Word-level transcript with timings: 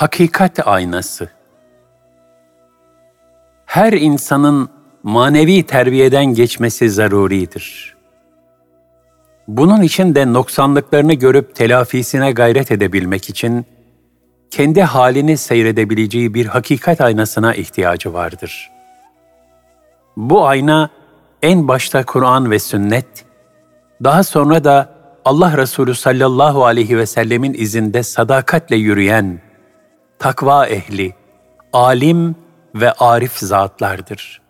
Hakikat 0.00 0.66
aynası. 0.68 1.28
Her 3.66 3.92
insanın 3.92 4.68
manevi 5.02 5.62
terbiyeden 5.62 6.24
geçmesi 6.24 6.90
zaruridir. 6.90 7.96
Bunun 9.48 9.82
için 9.82 10.14
de 10.14 10.32
noksanlıklarını 10.32 11.14
görüp 11.14 11.54
telafisine 11.54 12.32
gayret 12.32 12.70
edebilmek 12.70 13.30
için 13.30 13.66
kendi 14.50 14.82
halini 14.82 15.36
seyredebileceği 15.36 16.34
bir 16.34 16.46
hakikat 16.46 17.00
aynasına 17.00 17.54
ihtiyacı 17.54 18.12
vardır. 18.12 18.70
Bu 20.16 20.46
ayna 20.46 20.90
en 21.42 21.68
başta 21.68 22.06
Kur'an 22.06 22.50
ve 22.50 22.58
sünnet, 22.58 23.24
daha 24.04 24.24
sonra 24.24 24.64
da 24.64 24.94
Allah 25.24 25.56
Resulü 25.56 25.94
sallallahu 25.94 26.64
aleyhi 26.64 26.98
ve 26.98 27.06
sellemin 27.06 27.54
izinde 27.54 28.02
sadakatle 28.02 28.76
yürüyen, 28.76 29.49
takva 30.20 30.66
ehli, 30.66 31.14
alim 31.72 32.36
ve 32.74 32.92
arif 32.92 33.38
zatlardır. 33.38 34.40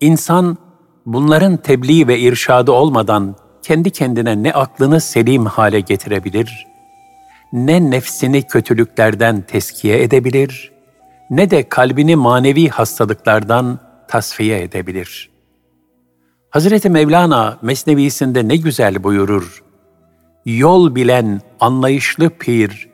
İnsan 0.00 0.56
bunların 1.06 1.56
tebliğ 1.56 2.06
ve 2.06 2.18
irşadı 2.18 2.72
olmadan 2.72 3.36
kendi 3.62 3.90
kendine 3.90 4.42
ne 4.42 4.52
aklını 4.52 5.00
selim 5.00 5.46
hale 5.46 5.80
getirebilir, 5.80 6.66
ne 7.52 7.90
nefsini 7.90 8.42
kötülüklerden 8.42 9.40
teskiye 9.40 10.02
edebilir, 10.02 10.72
ne 11.30 11.50
de 11.50 11.68
kalbini 11.68 12.16
manevi 12.16 12.68
hastalıklardan 12.68 13.78
tasfiye 14.08 14.62
edebilir. 14.62 15.30
Hazreti 16.50 16.90
Mevlana 16.90 17.58
Mesnevisinde 17.62 18.48
ne 18.48 18.56
güzel 18.56 19.04
buyurur. 19.04 19.62
Yol 20.44 20.94
bilen 20.94 21.40
anlayışlı 21.60 22.30
pir, 22.30 22.87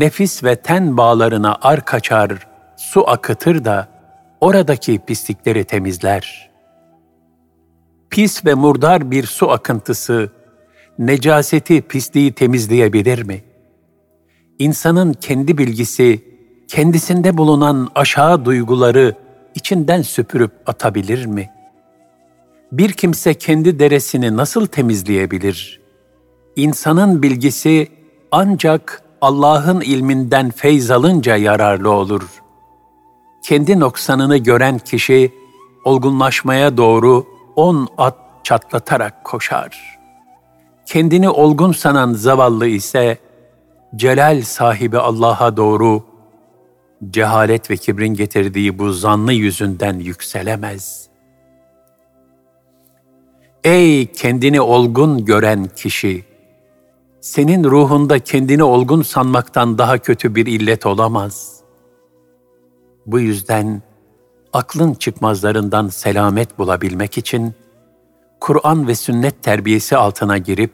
nefis 0.00 0.44
ve 0.44 0.56
ten 0.56 0.96
bağlarına 0.96 1.58
ar 1.62 1.84
kaçar, 1.84 2.46
su 2.76 3.10
akıtır 3.10 3.64
da 3.64 3.88
oradaki 4.40 4.98
pislikleri 4.98 5.64
temizler. 5.64 6.50
Pis 8.10 8.44
ve 8.44 8.54
murdar 8.54 9.10
bir 9.10 9.26
su 9.26 9.50
akıntısı, 9.50 10.30
necaseti, 10.98 11.82
pisliği 11.82 12.32
temizleyebilir 12.32 13.22
mi? 13.22 13.42
İnsanın 14.58 15.12
kendi 15.12 15.58
bilgisi, 15.58 16.24
kendisinde 16.68 17.36
bulunan 17.36 17.88
aşağı 17.94 18.44
duyguları 18.44 19.14
içinden 19.54 20.02
süpürüp 20.02 20.52
atabilir 20.66 21.26
mi? 21.26 21.50
Bir 22.72 22.92
kimse 22.92 23.34
kendi 23.34 23.78
deresini 23.78 24.36
nasıl 24.36 24.66
temizleyebilir? 24.66 25.80
İnsanın 26.56 27.22
bilgisi 27.22 27.88
ancak 28.30 29.03
Allah'ın 29.24 29.80
ilminden 29.80 30.50
feyz 30.50 30.90
alınca 30.90 31.36
yararlı 31.36 31.90
olur.'' 31.90 32.44
kendi 33.44 33.80
noksanını 33.80 34.36
gören 34.36 34.78
kişi 34.78 35.32
olgunlaşmaya 35.84 36.76
doğru 36.76 37.26
on 37.56 37.88
at 37.98 38.16
çatlatarak 38.44 39.24
koşar. 39.24 39.98
Kendini 40.86 41.28
olgun 41.28 41.72
sanan 41.72 42.12
zavallı 42.12 42.66
ise 42.66 43.18
celal 43.96 44.42
sahibi 44.42 44.98
Allah'a 44.98 45.56
doğru 45.56 46.02
cehalet 47.10 47.70
ve 47.70 47.76
kibrin 47.76 48.14
getirdiği 48.14 48.78
bu 48.78 48.92
zanlı 48.92 49.32
yüzünden 49.32 49.98
yükselemez. 49.98 51.08
Ey 53.64 54.06
kendini 54.06 54.60
olgun 54.60 55.24
gören 55.24 55.68
kişi! 55.76 56.33
Senin 57.24 57.64
ruhunda 57.64 58.18
kendini 58.18 58.62
olgun 58.62 59.02
sanmaktan 59.02 59.78
daha 59.78 59.98
kötü 59.98 60.34
bir 60.34 60.46
illet 60.46 60.86
olamaz.'' 60.86 61.60
Bu 63.06 63.20
yüzden 63.20 63.82
aklın 64.52 64.94
çıkmazlarından 64.94 65.88
selamet 65.88 66.58
bulabilmek 66.58 67.18
için 67.18 67.54
Kur'an 68.40 68.88
ve 68.88 68.94
sünnet 68.94 69.42
terbiyesi 69.42 69.96
altına 69.96 70.38
girip 70.38 70.72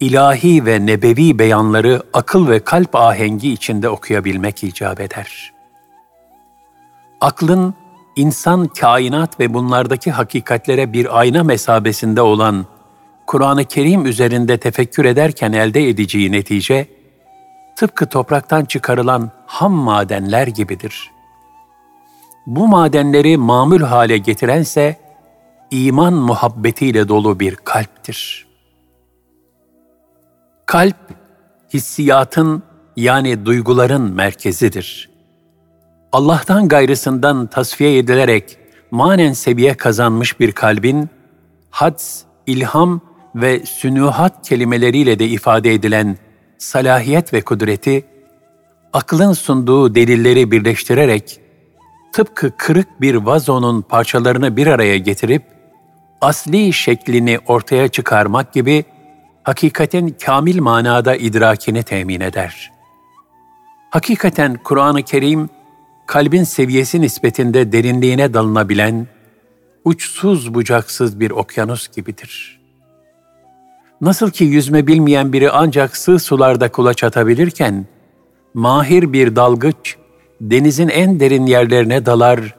ilahi 0.00 0.66
ve 0.66 0.86
nebevi 0.86 1.38
beyanları 1.38 2.02
akıl 2.12 2.48
ve 2.48 2.60
kalp 2.60 2.96
ahengi 2.96 3.52
içinde 3.52 3.88
okuyabilmek 3.88 4.64
icap 4.64 5.00
eder. 5.00 5.52
Aklın 7.20 7.74
insan, 8.16 8.68
kainat 8.68 9.40
ve 9.40 9.54
bunlardaki 9.54 10.10
hakikatlere 10.10 10.92
bir 10.92 11.18
ayna 11.18 11.44
mesabesinde 11.44 12.22
olan 12.22 12.66
Kur'an-ı 13.28 13.64
Kerim 13.64 14.06
üzerinde 14.06 14.58
tefekkür 14.58 15.04
ederken 15.04 15.52
elde 15.52 15.88
edeceği 15.88 16.32
netice, 16.32 16.86
tıpkı 17.76 18.06
topraktan 18.06 18.64
çıkarılan 18.64 19.30
ham 19.46 19.72
madenler 19.72 20.46
gibidir.'' 20.46 21.18
Bu 22.48 22.68
madenleri 22.68 23.36
mamül 23.36 23.82
hale 23.82 24.18
getirense 24.18 24.96
iman 25.70 26.12
muhabbetiyle 26.12 27.08
dolu 27.08 27.40
bir 27.40 27.56
kalptir. 27.56 28.46
Kalp, 30.66 30.96
hissiyatın 31.74 32.62
yani 32.96 33.46
duyguların 33.46 34.02
merkezidir. 34.14 35.10
Allah'tan 36.12 36.68
gayrısından 36.68 37.46
tasfiye 37.46 37.98
edilerek 37.98 38.58
manen 38.90 39.32
seviye 39.32 39.74
kazanmış 39.74 40.40
bir 40.40 40.52
kalbin, 40.52 41.08
hads, 41.70 42.22
ilham 42.46 43.00
ve 43.40 43.66
sünuhat 43.66 44.48
kelimeleriyle 44.48 45.18
de 45.18 45.26
ifade 45.26 45.74
edilen 45.74 46.18
salahiyet 46.58 47.32
ve 47.34 47.40
kudreti, 47.40 48.04
aklın 48.92 49.32
sunduğu 49.32 49.94
delilleri 49.94 50.50
birleştirerek 50.50 51.40
tıpkı 52.12 52.56
kırık 52.56 53.00
bir 53.00 53.14
vazonun 53.14 53.82
parçalarını 53.82 54.56
bir 54.56 54.66
araya 54.66 54.98
getirip 54.98 55.42
asli 56.20 56.72
şeklini 56.72 57.38
ortaya 57.46 57.88
çıkarmak 57.88 58.52
gibi 58.52 58.84
hakikatin 59.42 60.16
kamil 60.24 60.60
manada 60.60 61.16
idrakini 61.16 61.82
temin 61.82 62.20
eder. 62.20 62.72
Hakikaten 63.90 64.60
Kur'an-ı 64.64 65.02
Kerim 65.02 65.50
kalbin 66.06 66.44
seviyesi 66.44 67.00
nispetinde 67.00 67.72
derinliğine 67.72 68.34
dalınabilen 68.34 69.06
uçsuz 69.84 70.54
bucaksız 70.54 71.20
bir 71.20 71.30
okyanus 71.30 71.88
gibidir. 71.88 72.57
Nasıl 74.00 74.30
ki 74.30 74.44
yüzme 74.44 74.86
bilmeyen 74.86 75.32
biri 75.32 75.50
ancak 75.50 75.96
sığ 75.96 76.18
sularda 76.18 76.68
kulaç 76.68 77.04
atabilirken, 77.04 77.86
mahir 78.54 79.12
bir 79.12 79.36
dalgıç 79.36 79.96
denizin 80.40 80.88
en 80.88 81.20
derin 81.20 81.46
yerlerine 81.46 82.06
dalar, 82.06 82.54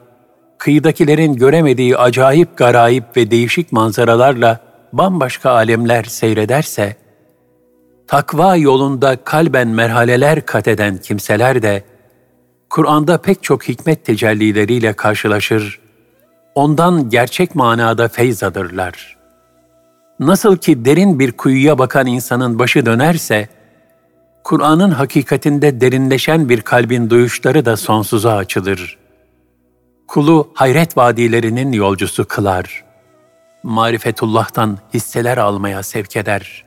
kıyıdakilerin 0.58 1.34
göremediği 1.34 1.96
acayip 1.96 2.56
garayip 2.56 3.16
ve 3.16 3.30
değişik 3.30 3.72
manzaralarla 3.72 4.60
bambaşka 4.92 5.50
alemler 5.50 6.04
seyrederse, 6.04 6.96
takva 8.06 8.56
yolunda 8.56 9.16
kalben 9.24 9.68
merhaleler 9.68 10.46
kat 10.46 10.68
eden 10.68 10.96
kimseler 10.96 11.62
de, 11.62 11.84
Kur'an'da 12.70 13.18
pek 13.18 13.42
çok 13.42 13.68
hikmet 13.68 14.04
tecellileriyle 14.04 14.92
karşılaşır, 14.92 15.80
ondan 16.54 17.10
gerçek 17.10 17.54
manada 17.54 18.08
feyz 18.08 18.42
alırlar. 18.42 19.19
Nasıl 20.20 20.56
ki 20.56 20.84
derin 20.84 21.18
bir 21.18 21.32
kuyuya 21.32 21.78
bakan 21.78 22.06
insanın 22.06 22.58
başı 22.58 22.86
dönerse, 22.86 23.48
Kur'an'ın 24.44 24.90
hakikatinde 24.90 25.80
derinleşen 25.80 26.48
bir 26.48 26.60
kalbin 26.60 27.10
duyuşları 27.10 27.64
da 27.64 27.76
sonsuza 27.76 28.36
açılır. 28.36 28.98
Kulu 30.08 30.50
hayret 30.54 30.96
vadilerinin 30.96 31.72
yolcusu 31.72 32.24
kılar. 32.28 32.84
Marifetullah'tan 33.62 34.78
hisseler 34.94 35.38
almaya 35.38 35.82
sevk 35.82 36.16
eder. 36.16 36.64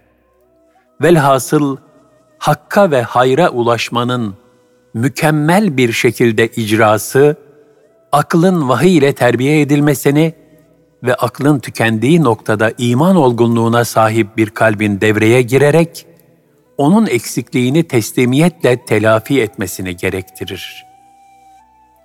Velhasıl 1.02 1.78
hakka 2.38 2.92
ve 2.92 3.02
hayra 3.02 3.50
ulaşmanın 3.50 4.36
mükemmel 4.94 5.78
bir 5.78 5.92
şekilde 5.92 6.48
icrası, 6.48 7.36
aklın 8.12 8.70
vahiy 8.70 8.98
ile 8.98 9.14
terbiye 9.14 9.62
edilmesini 9.62 10.43
ve 11.04 11.16
aklın 11.16 11.60
tükendiği 11.60 12.24
noktada 12.24 12.72
iman 12.78 13.16
olgunluğuna 13.16 13.86
sahip 13.86 14.38
bir 14.38 14.50
kalbin 14.50 15.02
devreye 15.02 15.42
girerek, 15.42 16.06
onun 16.78 17.08
eksikliğini 17.08 17.84
teslimiyetle 17.84 18.86
telafi 18.86 19.42
etmesini 19.42 19.98
gerektirir. 19.98 20.86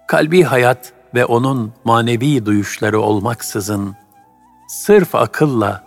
Kalbi 0.08 0.42
hayat 0.42 0.92
ve 1.14 1.24
onun 1.24 1.72
manevi 1.84 2.46
duyuşları 2.46 3.00
olmaksızın, 3.00 3.96
sırf 4.68 5.14
akılla 5.14 5.84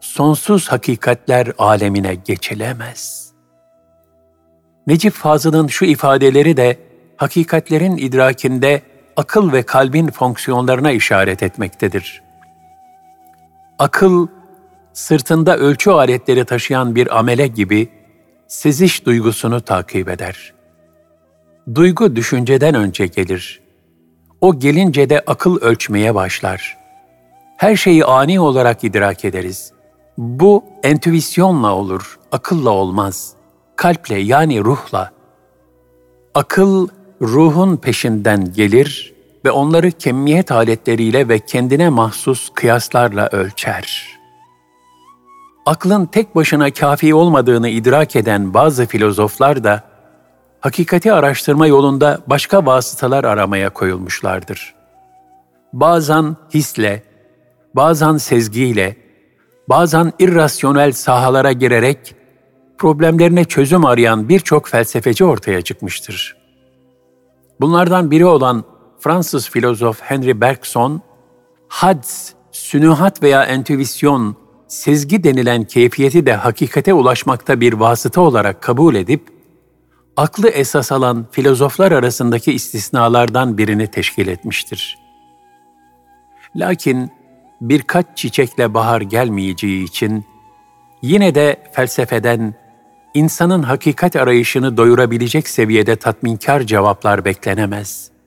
sonsuz 0.00 0.68
hakikatler 0.68 1.52
alemine 1.58 2.14
geçilemez. 2.14 3.32
Necip 4.86 5.12
Fazıl'ın 5.12 5.66
şu 5.66 5.84
ifadeleri 5.84 6.56
de 6.56 6.78
hakikatlerin 7.16 7.96
idrakinde 7.96 8.82
akıl 9.16 9.52
ve 9.52 9.62
kalbin 9.62 10.06
fonksiyonlarına 10.06 10.90
işaret 10.90 11.42
etmektedir. 11.42 12.27
Akıl, 13.78 14.26
sırtında 14.92 15.56
ölçü 15.56 15.90
aletleri 15.90 16.44
taşıyan 16.44 16.94
bir 16.94 17.18
amele 17.18 17.46
gibi 17.46 17.88
seziş 18.48 19.06
duygusunu 19.06 19.60
takip 19.60 20.08
eder. 20.08 20.54
Duygu 21.74 22.16
düşünceden 22.16 22.74
önce 22.74 23.06
gelir. 23.06 23.60
O 24.40 24.58
gelince 24.58 25.10
de 25.10 25.22
akıl 25.26 25.60
ölçmeye 25.60 26.14
başlar. 26.14 26.78
Her 27.56 27.76
şeyi 27.76 28.04
ani 28.04 28.40
olarak 28.40 28.84
idrak 28.84 29.24
ederiz. 29.24 29.72
Bu 30.18 30.64
entüisyonla 30.82 31.74
olur, 31.74 32.18
akılla 32.32 32.70
olmaz. 32.70 33.32
Kalple 33.76 34.18
yani 34.18 34.60
ruhla. 34.60 35.12
Akıl 36.34 36.88
ruhun 37.22 37.76
peşinden 37.76 38.52
gelir 38.52 39.17
ve 39.44 39.50
onları 39.50 39.90
kemiyet 39.90 40.52
aletleriyle 40.52 41.28
ve 41.28 41.38
kendine 41.38 41.88
mahsus 41.88 42.50
kıyaslarla 42.54 43.28
ölçer. 43.28 44.18
Aklın 45.66 46.06
tek 46.06 46.36
başına 46.36 46.70
kafi 46.70 47.14
olmadığını 47.14 47.68
idrak 47.68 48.16
eden 48.16 48.54
bazı 48.54 48.86
filozoflar 48.86 49.64
da 49.64 49.82
hakikati 50.60 51.12
araştırma 51.12 51.66
yolunda 51.66 52.18
başka 52.26 52.66
vasıtalar 52.66 53.24
aramaya 53.24 53.70
koyulmuşlardır. 53.70 54.74
Bazen 55.72 56.36
hisle, 56.54 57.02
bazen 57.74 58.16
sezgiyle, 58.16 58.96
bazen 59.68 60.12
irrasyonel 60.18 60.92
sahalara 60.92 61.52
girerek 61.52 62.14
problemlerine 62.78 63.44
çözüm 63.44 63.84
arayan 63.84 64.28
birçok 64.28 64.68
felsefeci 64.68 65.24
ortaya 65.24 65.62
çıkmıştır. 65.62 66.36
Bunlardan 67.60 68.10
biri 68.10 68.26
olan 68.26 68.64
Fransız 69.00 69.50
filozof 69.50 70.00
Henry 70.02 70.40
Bergson, 70.40 71.02
hads, 71.68 72.32
sünühat 72.52 73.22
veya 73.22 73.44
entüvisyon, 73.44 74.36
sezgi 74.68 75.24
denilen 75.24 75.64
keyfiyeti 75.64 76.26
de 76.26 76.34
hakikate 76.34 76.92
ulaşmakta 76.92 77.60
bir 77.60 77.72
vasıta 77.72 78.20
olarak 78.20 78.62
kabul 78.62 78.94
edip, 78.94 79.28
aklı 80.16 80.48
esas 80.48 80.92
alan 80.92 81.26
filozoflar 81.30 81.92
arasındaki 81.92 82.52
istisnalardan 82.52 83.58
birini 83.58 83.86
teşkil 83.86 84.28
etmiştir. 84.28 84.98
Lakin 86.56 87.10
birkaç 87.60 88.06
çiçekle 88.14 88.74
bahar 88.74 89.00
gelmeyeceği 89.00 89.84
için 89.84 90.24
yine 91.02 91.34
de 91.34 91.70
felsefeden 91.72 92.54
insanın 93.14 93.62
hakikat 93.62 94.16
arayışını 94.16 94.76
doyurabilecek 94.76 95.48
seviyede 95.48 95.96
tatminkar 95.96 96.60
cevaplar 96.60 97.24
beklenemez. 97.24 98.17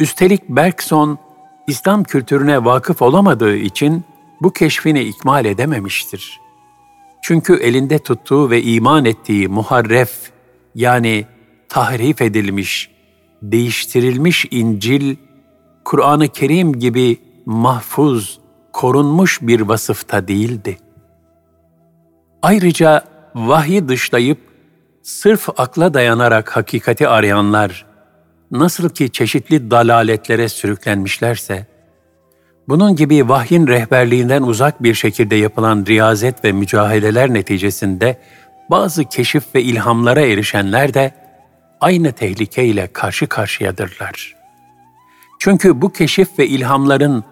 Üstelik 0.00 0.48
Bergson, 0.48 1.18
İslam 1.66 2.04
kültürüne 2.04 2.64
vakıf 2.64 3.02
olamadığı 3.02 3.56
için 3.56 4.04
bu 4.42 4.52
keşfini 4.52 5.02
ikmal 5.02 5.44
edememiştir. 5.44 6.40
Çünkü 7.22 7.54
elinde 7.54 7.98
tuttuğu 7.98 8.50
ve 8.50 8.62
iman 8.62 9.04
ettiği 9.04 9.48
muharref 9.48 10.10
yani 10.74 11.26
tahrif 11.68 12.22
edilmiş, 12.22 12.90
değiştirilmiş 13.42 14.46
İncil, 14.50 15.16
Kur'an-ı 15.84 16.28
Kerim 16.28 16.72
gibi 16.72 17.18
mahfuz, 17.46 18.40
korunmuş 18.72 19.38
bir 19.42 19.60
vasıfta 19.60 20.28
değildi. 20.28 20.78
Ayrıca 22.42 23.04
vahyi 23.34 23.88
dışlayıp 23.88 24.38
sırf 25.02 25.48
akla 25.60 25.94
dayanarak 25.94 26.56
hakikati 26.56 27.08
arayanlar 27.08 27.89
nasıl 28.50 28.88
ki 28.88 29.10
çeşitli 29.12 29.70
dalaletlere 29.70 30.48
sürüklenmişlerse, 30.48 31.66
bunun 32.68 32.96
gibi 32.96 33.28
vahyin 33.28 33.66
rehberliğinden 33.66 34.42
uzak 34.42 34.82
bir 34.82 34.94
şekilde 34.94 35.36
yapılan 35.36 35.84
riyazet 35.86 36.44
ve 36.44 36.52
mücaheleler 36.52 37.34
neticesinde 37.34 38.20
bazı 38.70 39.04
keşif 39.04 39.54
ve 39.54 39.62
ilhamlara 39.62 40.20
erişenler 40.20 40.94
de 40.94 41.14
aynı 41.80 42.12
tehlikeyle 42.12 42.86
karşı 42.92 43.26
karşıyadırlar. 43.26 44.36
Çünkü 45.38 45.82
bu 45.82 45.92
keşif 45.92 46.38
ve 46.38 46.46
ilhamların 46.46 47.24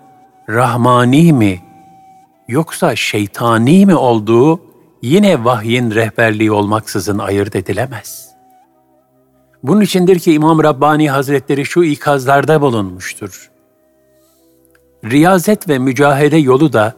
rahmani 0.49 1.33
mi 1.33 1.61
yoksa 2.49 2.97
şeytani 2.97 3.87
mi 3.87 3.95
olduğu 3.95 4.61
yine 5.03 5.45
vahyin 5.45 5.91
rehberliği 5.91 6.53
olmaksızın 6.53 7.19
ayırt 7.19 7.57
edilemez. 7.57 8.28
Bunun 9.63 9.81
içindir 9.81 10.19
ki 10.19 10.33
İmam 10.33 10.63
Rabbani 10.63 11.11
Hazretleri 11.11 11.65
şu 11.65 11.83
ikazlarda 11.85 12.61
bulunmuştur. 12.61 13.51
Riyazet 15.05 15.69
ve 15.69 15.79
mücahede 15.79 16.37
yolu 16.37 16.73
da 16.73 16.95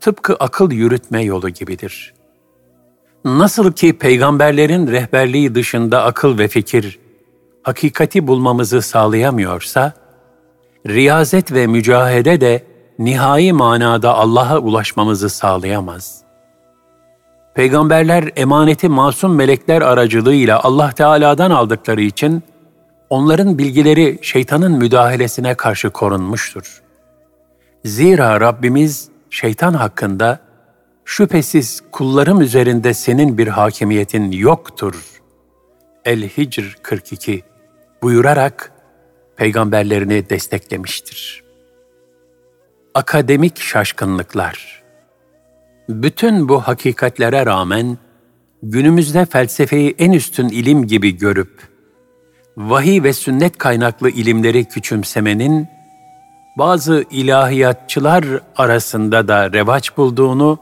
tıpkı 0.00 0.34
akıl 0.34 0.70
yürütme 0.70 1.22
yolu 1.24 1.48
gibidir. 1.48 2.14
Nasıl 3.24 3.72
ki 3.72 3.98
peygamberlerin 3.98 4.86
rehberliği 4.86 5.54
dışında 5.54 6.04
akıl 6.04 6.38
ve 6.38 6.48
fikir 6.48 6.98
hakikati 7.62 8.26
bulmamızı 8.26 8.82
sağlayamıyorsa, 8.82 9.92
riyazet 10.88 11.52
ve 11.52 11.66
mücahede 11.66 12.40
de 12.40 12.64
nihai 12.98 13.52
manada 13.52 14.14
Allah'a 14.14 14.58
ulaşmamızı 14.58 15.30
sağlayamaz. 15.30 16.23
Peygamberler 17.54 18.30
emaneti 18.36 18.88
masum 18.88 19.34
melekler 19.34 19.82
aracılığıyla 19.82 20.60
Allah 20.62 20.92
Teala'dan 20.92 21.50
aldıkları 21.50 22.02
için 22.02 22.42
onların 23.10 23.58
bilgileri 23.58 24.18
şeytanın 24.22 24.72
müdahalesine 24.72 25.54
karşı 25.54 25.90
korunmuştur. 25.90 26.82
Zira 27.84 28.40
Rabbimiz 28.40 29.08
şeytan 29.30 29.74
hakkında 29.74 30.38
şüphesiz 31.04 31.82
kullarım 31.92 32.40
üzerinde 32.40 32.94
senin 32.94 33.38
bir 33.38 33.48
hakimiyetin 33.48 34.32
yoktur. 34.32 34.94
El-Hicr 36.04 36.78
42 36.82 37.42
buyurarak 38.02 38.72
peygamberlerini 39.36 40.30
desteklemiştir. 40.30 41.44
Akademik 42.94 43.60
şaşkınlıklar 43.60 44.83
bütün 45.88 46.48
bu 46.48 46.60
hakikatlere 46.60 47.46
rağmen 47.46 47.98
günümüzde 48.62 49.26
felsefeyi 49.26 49.94
en 49.98 50.12
üstün 50.12 50.48
ilim 50.48 50.86
gibi 50.86 51.16
görüp 51.16 51.68
vahiy 52.56 53.02
ve 53.02 53.12
sünnet 53.12 53.58
kaynaklı 53.58 54.10
ilimleri 54.10 54.64
küçümsemenin 54.64 55.68
bazı 56.58 57.04
ilahiyatçılar 57.10 58.24
arasında 58.56 59.28
da 59.28 59.52
revaç 59.52 59.96
bulduğunu 59.96 60.58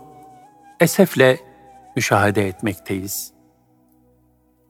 esefle 0.81 1.39
müşahede 1.97 2.49
etmekteyiz. 2.49 3.33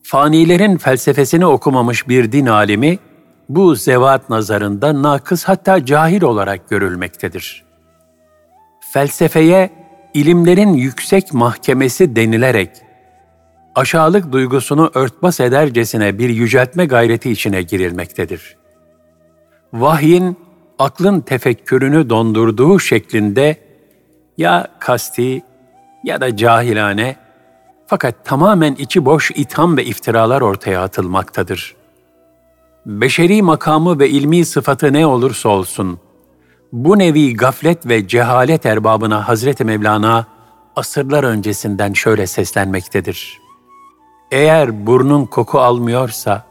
Fanilerin 0.03 0.77
felsefesini 0.77 1.47
okumamış 1.47 2.09
bir 2.09 2.33
din 2.33 2.47
alimi 2.47 2.99
bu 3.49 3.75
zevat 3.75 4.31
nazarında 4.31 5.03
nakıs 5.03 5.45
hatta 5.45 5.85
cahil 5.87 6.23
olarak 6.23 6.69
görülmektedir. 6.69 7.65
Felsefeye 8.93 9.82
ilimlerin 10.15 10.73
yüksek 10.75 11.35
mahkemesi 11.35 12.17
denilerek 12.17 12.71
aşağılık 13.75 14.33
duygusunu 14.33 14.91
örtbas 14.95 15.41
edercesine 15.41 16.19
bir 16.19 16.29
yüceltme 16.29 16.87
gayreti 16.87 17.31
içine 17.31 17.63
girilmektedir. 17.63 18.57
Vahyin 19.73 20.37
aklın 20.79 21.21
tefekkürünü 21.21 22.11
dondurduğu 22.11 22.79
şeklinde 22.79 23.57
ya 24.39 24.69
kasti 24.79 25.43
ya 26.05 26.21
da 26.21 26.37
cahilane 26.37 27.17
fakat 27.87 28.25
tamamen 28.25 28.75
içi 28.75 29.05
boş 29.05 29.31
itham 29.31 29.77
ve 29.77 29.85
iftiralar 29.85 30.41
ortaya 30.41 30.83
atılmaktadır. 30.83 31.77
Beşeri 32.87 33.43
makamı 33.43 33.99
ve 33.99 34.09
ilmi 34.09 34.45
sıfatı 34.45 34.93
ne 34.93 35.07
olursa 35.07 35.49
olsun, 35.49 35.99
bu 36.73 36.99
nevi 36.99 37.35
gaflet 37.35 37.87
ve 37.87 38.09
cehalet 38.09 38.67
erbabına 38.67 39.29
Hazreti 39.29 39.65
Mevlana 39.65 40.27
asırlar 40.77 41.25
öncesinden 41.25 41.93
şöyle 41.93 42.27
seslenmektedir. 42.27 43.41
Eğer 44.31 44.87
burnun 44.87 45.27
koku 45.27 45.61
almıyorsa, 45.61 46.45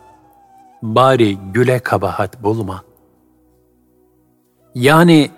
bari 0.81 1.37
güle 1.53 1.79
kabahat 1.79 2.43
bulma. 2.43 2.83
Yani 4.75 5.31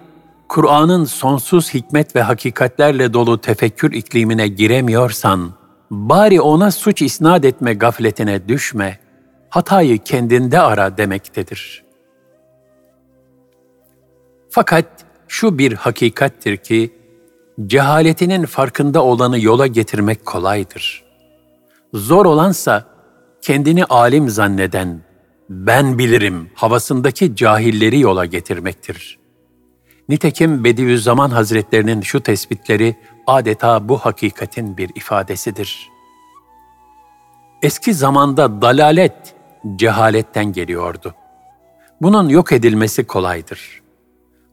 Kur'an'ın 0.48 1.06
sonsuz 1.06 1.74
hikmet 1.74 2.16
ve 2.16 2.22
hakikatlerle 2.22 3.14
dolu 3.14 3.42
tefekkür 3.42 3.92
iklimine 3.92 4.48
giremiyorsan, 4.48 5.52
bari 5.92 6.42
ona 6.42 6.72
suç 6.72 7.02
isnat 7.02 7.46
etme 7.46 7.74
gafletine 7.74 8.48
düşme, 8.48 9.00
hatayı 9.50 10.00
kendinde 10.00 10.60
ara 10.60 10.98
demektedir. 10.98 11.83
Fakat 14.54 14.86
şu 15.28 15.58
bir 15.58 15.74
hakikattir 15.74 16.58
ki, 16.58 16.94
cehaletinin 17.68 18.46
farkında 18.46 19.04
olanı 19.04 19.40
yola 19.40 19.68
getirmek 19.68 20.26
kolaydır. 20.26 21.04
Zor 21.94 22.26
olansa 22.26 22.86
kendini 23.42 23.86
alim 23.86 24.30
zanneden, 24.30 25.02
ben 25.50 25.98
bilirim 25.98 26.50
havasındaki 26.54 27.36
cahilleri 27.36 28.00
yola 28.00 28.26
getirmektir.'' 28.26 29.24
Nitekim 30.10 30.64
Bediüzzaman 30.64 31.30
Hazretlerinin 31.30 32.02
şu 32.02 32.22
tespitleri 32.22 32.96
adeta 33.28 33.90
bu 33.90 33.98
hakikatin 33.98 34.78
bir 34.78 34.90
ifadesidir. 34.96 35.90
Eski 37.62 37.94
zamanda 37.94 38.62
dalalet 38.62 39.36
cehaletten 39.76 40.54
geliyordu. 40.54 41.16
Bunun 42.02 42.30
yok 42.30 42.52
edilmesi 42.52 43.08
kolaydır. 43.08 43.83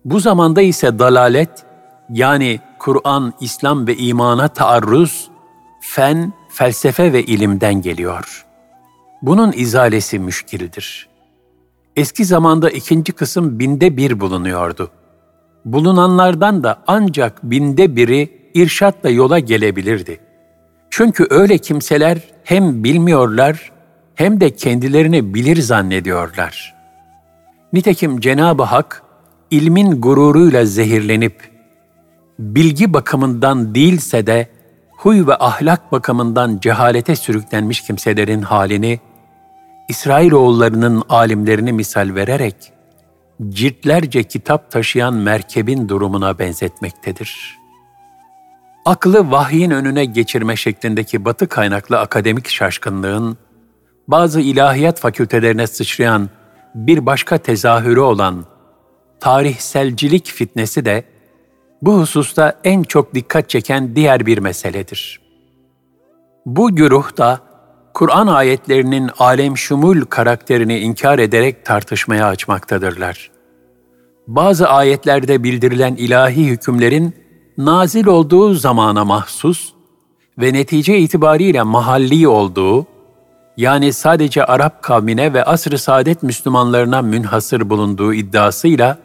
Bu 0.04 0.21
zamanda 0.21 0.62
ise 0.62 0.99
dalalet, 0.99 1.50
yani 2.11 2.61
Kur'an, 2.78 3.33
İslam 3.40 3.87
ve 3.87 3.97
imana 3.97 4.49
taarruz, 4.49 5.30
fen, 5.80 6.33
felsefe 6.49 7.12
ve 7.12 7.23
ilimden 7.23 7.83
geliyor. 7.83 8.47
Bunun 9.23 9.52
izalesi 9.57 10.19
müşkildir. 10.19 11.09
Eski 11.97 12.25
zamanda 12.25 12.71
ikinci 12.71 13.12
kısım 13.12 13.59
binde 13.59 13.97
bir 13.97 14.21
bulunuyordu. 14.21 14.90
Bulunanlardan 15.64 16.62
da 16.62 16.83
ancak 16.87 17.42
binde 17.42 17.97
biri 17.97 18.50
irşatla 18.54 19.11
yola 19.11 19.38
gelebilirdi. 19.38 20.21
Çünkü 20.90 21.26
öyle 21.30 21.59
kimseler 21.59 22.19
hem 22.45 22.85
bilmiyorlar 22.85 23.73
hem 24.14 24.40
de 24.40 24.50
kendilerini 24.50 25.35
bilir 25.35 25.57
zannediyorlar. 25.57 26.75
Nitekim 27.73 28.21
Cenab-ı 28.21 28.62
Hak 28.62 29.02
ilmin 29.50 30.00
gururuyla 30.00 30.64
zehirlenip 30.64 31.50
bilgi 32.38 32.92
bakımından 32.92 33.75
değilse 33.75 34.26
de 34.26 34.49
huy 34.90 35.26
ve 35.26 35.37
ahlak 35.38 35.92
bakımından 35.92 36.59
cehalete 36.62 37.16
sürüklenmiş 37.16 37.80
kimselerin 37.80 38.42
halini 38.42 39.00
İsrailoğullarının 39.88 41.02
alimlerini 41.09 41.73
misal 41.73 42.14
vererek 42.14 42.73
ciltlerce 43.49 44.23
kitap 44.23 44.71
taşıyan 44.71 45.14
merkebin 45.14 45.88
durumuna 45.88 46.38
benzetmektedir. 46.38 47.59
Aklı 48.85 49.30
vahyin 49.30 49.71
önüne 49.71 50.04
geçirme 50.04 50.57
şeklindeki 50.57 51.25
batı 51.25 51.49
kaynaklı 51.49 51.99
akademik 51.99 52.49
şaşkınlığın, 52.49 53.38
bazı 54.09 54.40
ilahiyat 54.40 55.00
fakültelerine 55.00 55.66
sıçrayan 55.66 56.30
bir 56.75 57.07
başka 57.07 57.38
tezahürü 57.38 58.00
olan 58.00 58.45
tarihselcilik 59.21 60.27
fitnesi 60.27 60.85
de 60.85 61.05
bu 61.83 62.00
hususta 62.00 62.61
en 62.65 62.83
çok 62.83 63.15
dikkat 63.15 63.49
çeken 63.50 63.97
diğer 63.97 64.27
bir 64.27 64.39
meseledir. 64.39 65.21
Bu 66.47 66.77
güruh 66.77 67.17
da 67.17 67.41
Kur'an 67.95 68.27
ayetlerinin 68.27 69.11
alem 69.19 69.57
şumul 69.57 70.05
karakterini 70.05 70.79
inkar 70.79 71.19
ederek 71.19 71.65
tartışmaya 71.65 72.27
açmaktadırlar. 72.27 73.31
Bazı 74.27 74.69
ayetlerde 74.69 75.43
bildirilen 75.43 75.95
ilahi 75.95 76.47
hükümlerin 76.47 77.15
nazil 77.59 78.07
olduğu 78.07 78.55
zamana 78.55 79.05
mahsus 79.05 79.73
ve 80.39 80.53
netice 80.53 80.99
itibariyle 80.99 81.62
mahalli 81.62 82.29
olduğu, 82.29 82.87
yani 83.57 83.93
sadece 83.93 84.45
Arap 84.45 84.83
kavmine 84.83 85.33
ve 85.33 85.45
asr-ı 85.45 85.79
saadet 85.79 86.23
Müslümanlarına 86.23 87.03
münhasır 87.03 87.71
bulunduğu 87.71 88.15
iddiasıyla 88.15 88.99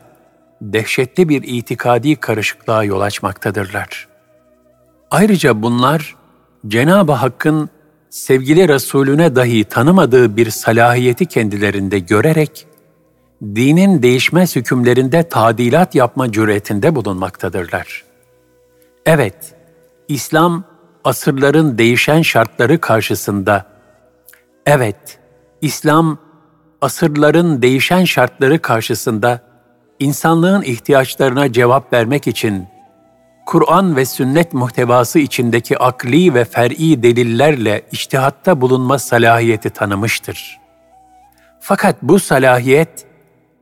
dehşetli 0.62 1.30
bir 1.30 1.44
itikadi 1.44 2.16
karışıklığa 2.16 2.84
yol 2.84 3.02
açmaktadırlar. 3.02 4.08
Ayrıca 5.12 5.62
bunlar 5.62 6.16
Cenab-ı 6.68 7.12
Hakk'ın 7.12 7.70
sevgili 8.10 8.68
Resulüne 8.68 9.36
dahi 9.36 9.64
tanımadığı 9.64 10.38
bir 10.38 10.50
salahiyeti 10.50 11.26
kendilerinde 11.26 12.00
görerek, 12.00 12.68
dinin 13.42 14.04
değişmez 14.04 14.56
hükümlerinde 14.56 15.30
tadilat 15.30 15.96
yapma 15.96 16.32
cüretinde 16.32 16.96
bulunmaktadırlar. 16.96 18.04
Evet, 19.06 19.56
İslam 20.08 20.64
asırların 21.04 21.78
değişen 21.78 22.22
şartları 22.22 22.82
karşısında, 22.82 23.66
evet, 24.66 25.20
İslam 25.62 26.18
asırların 26.82 27.62
değişen 27.62 28.06
şartları 28.06 28.62
karşısında 28.62 29.42
insanlığın 30.00 30.62
ihtiyaçlarına 30.62 31.52
cevap 31.52 31.94
vermek 31.94 32.28
için 32.28 32.68
Kur'an 33.46 33.96
ve 33.96 34.06
sünnet 34.06 34.54
muhtevası 34.54 35.20
içindeki 35.20 35.78
akli 35.78 36.34
ve 36.34 36.46
fer'i 36.46 37.04
delillerle 37.04 37.82
içtihatta 37.92 38.62
bulunma 38.62 39.00
salahiyeti 39.00 39.70
tanımıştır. 39.70 40.60
Fakat 41.60 42.02
bu 42.02 42.20
salahiyet, 42.20 43.06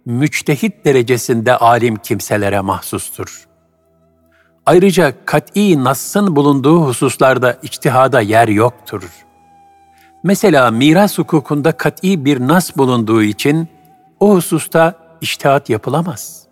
müçtehit 0.05 0.85
derecesinde 0.85 1.57
alim 1.57 1.95
kimselere 1.95 2.59
mahsustur. 2.59 3.47
Ayrıca 4.65 5.13
kat'i 5.25 5.83
nassın 5.83 6.35
bulunduğu 6.35 6.81
hususlarda 6.81 7.57
içtihada 7.63 8.21
yer 8.21 8.47
yoktur. 8.47 9.03
Mesela 10.23 10.71
miras 10.71 11.17
hukukunda 11.17 11.71
kat'i 11.71 12.25
bir 12.25 12.39
nas 12.39 12.77
bulunduğu 12.77 13.23
için 13.23 13.67
o 14.19 14.35
hususta 14.35 15.02
içtihat 15.23 15.69
yapılamaz. 15.69 16.43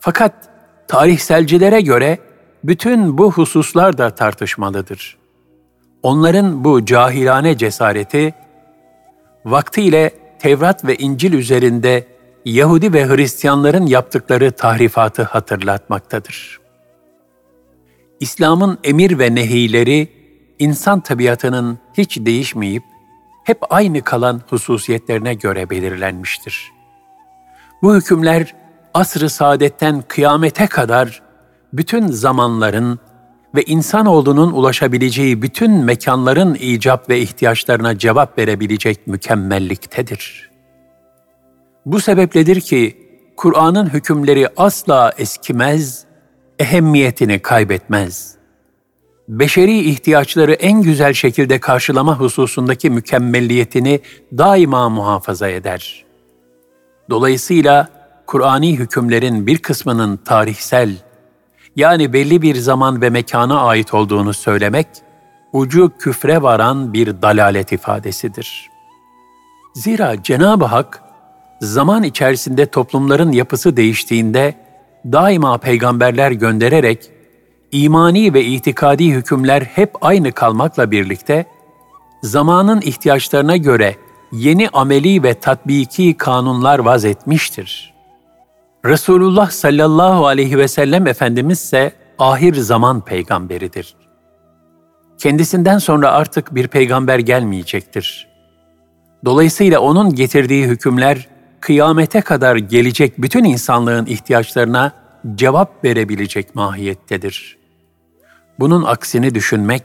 Fakat 0.00 0.34
tarihselcilere 0.88 1.80
göre 1.80 2.18
bütün 2.64 3.18
bu 3.18 3.32
hususlar 3.32 3.98
da 3.98 4.10
tartışmalıdır. 4.10 5.18
Onların 6.02 6.64
bu 6.64 6.84
cahilane 6.84 7.58
cesareti, 7.58 8.34
vaktiyle 9.44 10.10
Tevrat 10.38 10.84
ve 10.84 10.96
İncil 10.96 11.32
üzerinde 11.32 12.06
Yahudi 12.44 12.92
ve 12.92 13.08
Hristiyanların 13.08 13.86
yaptıkları 13.86 14.52
tahrifatı 14.52 15.22
hatırlatmaktadır. 15.22 16.60
İslam'ın 18.20 18.78
emir 18.84 19.18
ve 19.18 19.34
nehileri, 19.34 20.08
insan 20.58 21.00
tabiatının 21.00 21.78
hiç 21.94 22.18
değişmeyip, 22.20 22.82
hep 23.44 23.58
aynı 23.70 24.02
kalan 24.02 24.42
hususiyetlerine 24.50 25.34
göre 25.34 25.70
belirlenmiştir. 25.70 26.77
Bu 27.82 27.96
hükümler 27.96 28.54
asr-ı 28.94 29.30
saadetten 29.30 30.04
kıyamete 30.08 30.66
kadar 30.66 31.22
bütün 31.72 32.06
zamanların 32.06 32.98
ve 33.54 33.62
insanoğlunun 33.62 34.52
ulaşabileceği 34.52 35.42
bütün 35.42 35.70
mekanların 35.70 36.54
icap 36.54 37.08
ve 37.08 37.20
ihtiyaçlarına 37.20 37.98
cevap 37.98 38.38
verebilecek 38.38 39.06
mükemmelliktedir. 39.06 40.50
Bu 41.86 42.00
sebepledir 42.00 42.60
ki 42.60 43.08
Kur'an'ın 43.36 43.86
hükümleri 43.86 44.48
asla 44.56 45.12
eskimez, 45.18 46.04
ehemmiyetini 46.58 47.38
kaybetmez. 47.38 48.34
Beşeri 49.28 49.78
ihtiyaçları 49.78 50.52
en 50.52 50.82
güzel 50.82 51.12
şekilde 51.12 51.60
karşılama 51.60 52.20
hususundaki 52.20 52.90
mükemmelliyetini 52.90 54.00
daima 54.32 54.88
muhafaza 54.88 55.48
eder. 55.48 56.07
Dolayısıyla 57.10 57.88
Kur'ani 58.26 58.78
hükümlerin 58.78 59.46
bir 59.46 59.58
kısmının 59.58 60.16
tarihsel, 60.16 60.90
yani 61.76 62.12
belli 62.12 62.42
bir 62.42 62.54
zaman 62.54 63.02
ve 63.02 63.10
mekana 63.10 63.60
ait 63.60 63.94
olduğunu 63.94 64.34
söylemek, 64.34 64.86
ucu 65.52 65.92
küfre 65.98 66.42
varan 66.42 66.92
bir 66.92 67.22
dalalet 67.22 67.72
ifadesidir. 67.72 68.70
Zira 69.74 70.22
Cenab-ı 70.22 70.64
Hak, 70.64 71.02
zaman 71.60 72.02
içerisinde 72.02 72.66
toplumların 72.66 73.32
yapısı 73.32 73.76
değiştiğinde 73.76 74.54
daima 75.04 75.58
peygamberler 75.58 76.30
göndererek 76.30 77.10
imani 77.72 78.34
ve 78.34 78.44
itikadi 78.44 79.10
hükümler 79.10 79.62
hep 79.62 79.94
aynı 80.00 80.32
kalmakla 80.32 80.90
birlikte 80.90 81.46
zamanın 82.22 82.80
ihtiyaçlarına 82.80 83.56
göre 83.56 83.96
yeni 84.32 84.68
ameli 84.68 85.22
ve 85.22 85.34
tatbiki 85.34 86.16
kanunlar 86.16 86.78
vaz 86.78 87.04
etmiştir. 87.04 87.94
Resulullah 88.84 89.50
sallallahu 89.50 90.26
aleyhi 90.26 90.58
ve 90.58 90.68
sellem 90.68 91.06
Efendimiz 91.06 91.58
ise 91.62 91.92
ahir 92.18 92.54
zaman 92.54 93.00
peygamberidir. 93.00 93.94
Kendisinden 95.18 95.78
sonra 95.78 96.10
artık 96.10 96.54
bir 96.54 96.68
peygamber 96.68 97.18
gelmeyecektir. 97.18 98.28
Dolayısıyla 99.24 99.80
onun 99.80 100.14
getirdiği 100.14 100.66
hükümler 100.66 101.28
kıyamete 101.60 102.20
kadar 102.20 102.56
gelecek 102.56 103.22
bütün 103.22 103.44
insanlığın 103.44 104.06
ihtiyaçlarına 104.06 104.92
cevap 105.34 105.84
verebilecek 105.84 106.54
mahiyettedir. 106.54 107.58
Bunun 108.58 108.84
aksini 108.84 109.34
düşünmek, 109.34 109.82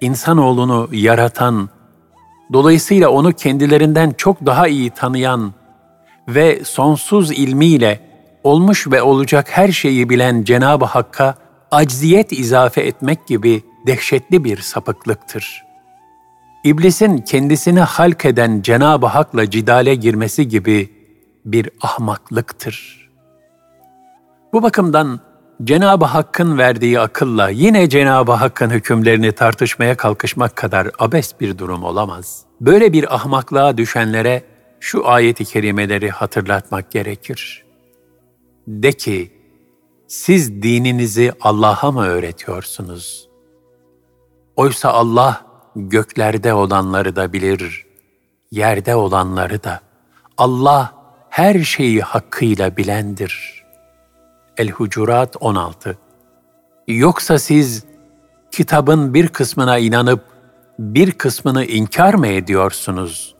insanoğlunu 0.00 0.88
yaratan, 0.92 1.68
dolayısıyla 2.52 3.08
onu 3.08 3.32
kendilerinden 3.32 4.10
çok 4.10 4.46
daha 4.46 4.68
iyi 4.68 4.90
tanıyan 4.90 5.52
ve 6.28 6.64
sonsuz 6.64 7.30
ilmiyle 7.32 8.00
olmuş 8.44 8.86
ve 8.90 9.02
olacak 9.02 9.46
her 9.50 9.72
şeyi 9.72 10.08
bilen 10.08 10.44
Cenab-ı 10.44 10.84
Hakk'a 10.84 11.34
acziyet 11.70 12.32
izafe 12.32 12.80
etmek 12.80 13.26
gibi 13.26 13.62
dehşetli 13.86 14.44
bir 14.44 14.56
sapıklıktır. 14.56 15.64
İblisin 16.64 17.18
kendisini 17.18 17.80
halk 17.80 18.24
eden 18.24 18.62
Cenab-ı 18.62 19.06
Hak'la 19.06 19.50
cidale 19.50 19.94
girmesi 19.94 20.48
gibi 20.48 20.90
bir 21.44 21.70
ahmaklıktır. 21.80 23.08
Bu 24.52 24.62
bakımdan 24.62 25.20
Cenab-ı 25.64 26.04
Hakk'ın 26.04 26.58
verdiği 26.58 27.00
akılla 27.00 27.48
yine 27.48 27.88
Cenab-ı 27.88 28.32
Hakk'ın 28.32 28.70
hükümlerini 28.70 29.32
tartışmaya 29.32 29.96
kalkışmak 29.96 30.56
kadar 30.56 30.90
abes 30.98 31.40
bir 31.40 31.58
durum 31.58 31.84
olamaz. 31.84 32.42
Böyle 32.60 32.92
bir 32.92 33.14
ahmaklığa 33.14 33.78
düşenlere 33.78 34.42
şu 34.80 35.08
ayeti 35.08 35.44
kerimeleri 35.44 36.10
hatırlatmak 36.10 36.90
gerekir. 36.90 37.64
De 38.66 38.92
ki, 38.92 39.32
siz 40.08 40.62
dininizi 40.62 41.32
Allah'a 41.40 41.92
mı 41.92 42.06
öğretiyorsunuz? 42.06 43.28
Oysa 44.56 44.90
Allah 44.90 45.46
göklerde 45.76 46.54
olanları 46.54 47.16
da 47.16 47.32
bilir, 47.32 47.86
yerde 48.50 48.94
olanları 48.94 49.64
da. 49.64 49.80
Allah 50.38 50.94
her 51.30 51.64
şeyi 51.64 52.00
hakkıyla 52.00 52.76
bilendir. 52.76 53.59
El-Hucurat 54.60 55.36
16 55.40 55.98
Yoksa 56.88 57.38
siz 57.38 57.84
kitabın 58.52 59.14
bir 59.14 59.28
kısmına 59.28 59.78
inanıp 59.78 60.24
bir 60.78 61.12
kısmını 61.12 61.64
inkar 61.64 62.14
mı 62.14 62.26
ediyorsunuz? 62.26 63.34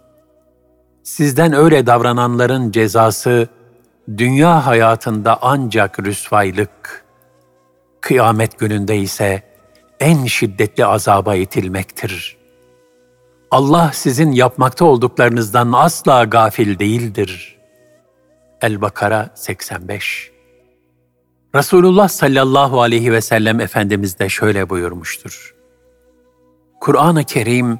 Sizden 1.02 1.52
öyle 1.52 1.86
davrananların 1.86 2.70
cezası 2.70 3.48
dünya 4.16 4.66
hayatında 4.66 5.38
ancak 5.42 6.00
rüsvaylık, 6.00 7.04
kıyamet 8.00 8.58
gününde 8.58 8.98
ise 8.98 9.42
en 10.00 10.24
şiddetli 10.24 10.86
azaba 10.86 11.34
itilmektir. 11.34 12.36
Allah 13.50 13.90
sizin 13.94 14.32
yapmakta 14.32 14.84
olduklarınızdan 14.84 15.72
asla 15.72 16.24
gafil 16.24 16.78
değildir. 16.78 17.58
El-Bakara 18.62 19.30
85 19.34 20.29
Resulullah 21.54 22.08
sallallahu 22.08 22.82
aleyhi 22.82 23.12
ve 23.12 23.20
sellem 23.20 23.60
Efendimiz 23.60 24.18
de 24.18 24.28
şöyle 24.28 24.70
buyurmuştur. 24.70 25.54
Kur'an-ı 26.80 27.24
Kerim 27.24 27.78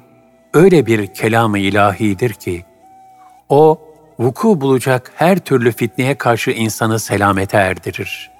öyle 0.53 0.85
bir 0.85 1.13
kelam-ı 1.13 1.59
ilahidir 1.59 2.33
ki, 2.33 2.65
o 3.49 3.81
vuku 4.19 4.61
bulacak 4.61 5.11
her 5.15 5.39
türlü 5.39 5.71
fitneye 5.71 6.15
karşı 6.15 6.51
insanı 6.51 6.99
selamete 6.99 7.57
erdirir. 7.57 8.31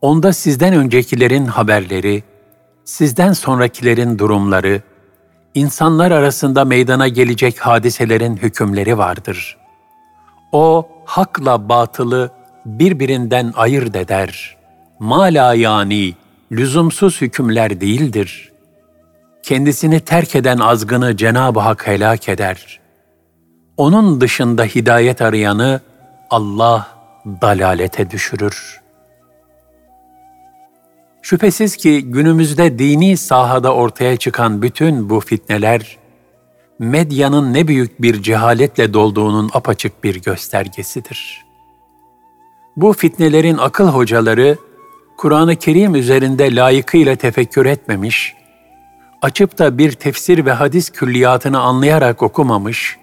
Onda 0.00 0.32
sizden 0.32 0.74
öncekilerin 0.74 1.46
haberleri, 1.46 2.22
sizden 2.84 3.32
sonrakilerin 3.32 4.18
durumları, 4.18 4.82
insanlar 5.54 6.10
arasında 6.10 6.64
meydana 6.64 7.08
gelecek 7.08 7.58
hadiselerin 7.58 8.36
hükümleri 8.36 8.98
vardır. 8.98 9.58
O 10.52 10.88
hakla 11.04 11.68
batılı 11.68 12.39
birbirinden 12.78 13.52
ayırt 13.56 13.96
eder. 13.96 14.56
Mala 14.98 15.54
yani 15.54 16.14
lüzumsuz 16.52 17.20
hükümler 17.20 17.80
değildir. 17.80 18.52
Kendisini 19.42 20.00
terk 20.00 20.36
eden 20.36 20.58
azgını 20.58 21.16
Cenab-ı 21.16 21.60
Hak 21.60 21.86
helak 21.86 22.28
eder. 22.28 22.80
Onun 23.76 24.20
dışında 24.20 24.64
hidayet 24.64 25.22
arayanı 25.22 25.80
Allah 26.30 26.88
dalalete 27.42 28.10
düşürür.'' 28.10 28.80
Şüphesiz 31.22 31.76
ki 31.76 32.02
günümüzde 32.04 32.78
dini 32.78 33.16
sahada 33.16 33.74
ortaya 33.74 34.16
çıkan 34.16 34.62
bütün 34.62 35.10
bu 35.10 35.20
fitneler, 35.20 35.98
medyanın 36.78 37.54
ne 37.54 37.68
büyük 37.68 38.02
bir 38.02 38.22
cehaletle 38.22 38.94
dolduğunun 38.94 39.50
apaçık 39.54 40.04
bir 40.04 40.22
göstergesidir. 40.22 41.49
Bu 42.76 42.92
fitnelerin 42.92 43.58
akıl 43.58 43.88
hocaları, 43.88 44.56
Kur'an-ı 45.16 45.56
Kerim 45.56 45.94
üzerinde 45.94 46.56
layıkıyla 46.56 47.16
tefekkür 47.16 47.66
etmemiş, 47.66 48.34
açıp 49.22 49.58
da 49.58 49.78
bir 49.78 49.92
tefsir 49.92 50.44
ve 50.44 50.52
hadis 50.52 50.90
külliyatını 50.90 51.60
anlayarak 51.60 52.22
okumamış, 52.22 52.96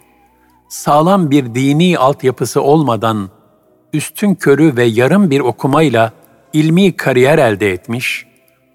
sağlam 0.69 1.31
bir 1.31 1.55
dini 1.55 1.97
altyapısı 1.97 2.61
olmadan 2.61 3.29
üstün 3.93 4.35
körü 4.35 4.77
ve 4.77 4.83
yarım 4.83 5.29
bir 5.29 5.39
okumayla 5.39 6.11
ilmi 6.53 6.95
kariyer 6.95 7.37
elde 7.37 7.71
etmiş, 7.71 8.25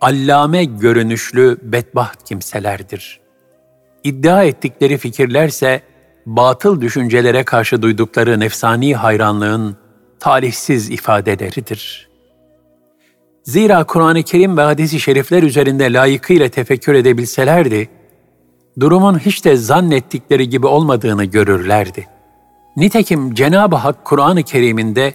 allame 0.00 0.64
görünüşlü 0.64 1.58
bedbaht 1.62 2.24
kimselerdir. 2.24 3.20
İddia 4.04 4.44
ettikleri 4.44 4.98
fikirlerse 4.98 5.82
batıl 6.26 6.80
düşüncelere 6.80 7.44
karşı 7.44 7.82
duydukları 7.82 8.40
nefsani 8.40 8.94
hayranlığın 8.94 9.76
talihsiz 10.22 10.90
ifadeleridir. 10.90 12.08
Zira 13.42 13.84
Kur'an-ı 13.84 14.22
Kerim 14.22 14.56
ve 14.56 14.62
hadis-i 14.62 15.00
şerifler 15.00 15.42
üzerinde 15.42 15.92
layıkıyla 15.92 16.48
tefekkür 16.48 16.94
edebilselerdi, 16.94 17.88
durumun 18.80 19.18
hiç 19.18 19.44
de 19.44 19.56
zannettikleri 19.56 20.48
gibi 20.48 20.66
olmadığını 20.66 21.24
görürlerdi. 21.24 22.08
Nitekim 22.76 23.34
Cenab-ı 23.34 23.76
Hak 23.76 24.04
Kur'an-ı 24.04 24.42
Kerim'inde 24.42 25.14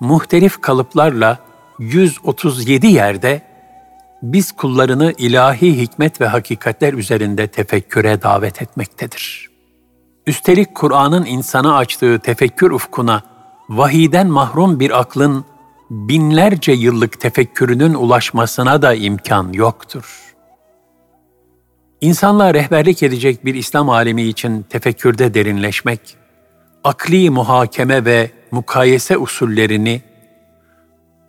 muhtelif 0.00 0.60
kalıplarla 0.60 1.38
137 1.78 2.86
yerde 2.86 3.42
biz 4.22 4.52
kullarını 4.52 5.14
ilahi 5.18 5.78
hikmet 5.78 6.20
ve 6.20 6.26
hakikatler 6.26 6.92
üzerinde 6.92 7.46
tefekküre 7.46 8.22
davet 8.22 8.62
etmektedir. 8.62 9.50
Üstelik 10.26 10.74
Kur'an'ın 10.74 11.24
insana 11.24 11.76
açtığı 11.76 12.18
tefekkür 12.18 12.70
ufkuna 12.70 13.31
vahiden 13.76 14.26
mahrum 14.26 14.80
bir 14.80 15.00
aklın 15.00 15.44
binlerce 15.90 16.72
yıllık 16.72 17.20
tefekkürünün 17.20 17.94
ulaşmasına 17.94 18.82
da 18.82 18.94
imkan 18.94 19.52
yoktur. 19.52 20.34
İnsanlığa 22.00 22.54
rehberlik 22.54 23.02
edecek 23.02 23.44
bir 23.44 23.54
İslam 23.54 23.90
alemi 23.90 24.22
için 24.22 24.62
tefekkürde 24.62 25.34
derinleşmek, 25.34 26.16
akli 26.84 27.30
muhakeme 27.30 28.04
ve 28.04 28.30
mukayese 28.50 29.18
usullerini 29.18 30.02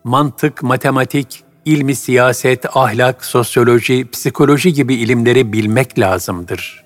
mantık, 0.04 0.64
matematik, 0.64 1.44
ilmi 1.66 1.96
siyaset, 1.96 2.78
ahlak, 2.78 3.26
sosyoloji, 3.26 4.08
psikoloji 4.12 4.74
gibi 4.74 4.96
ilimleri 4.96 5.54
bilmek 5.54 6.00
lazımdır. 6.00 6.83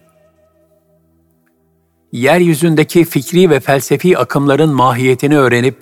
Yeryüzündeki 2.17 3.06
fikri 3.06 3.49
ve 3.49 3.60
felsefi 3.60 4.17
akımların 4.17 4.69
mahiyetini 4.69 5.38
öğrenip, 5.38 5.77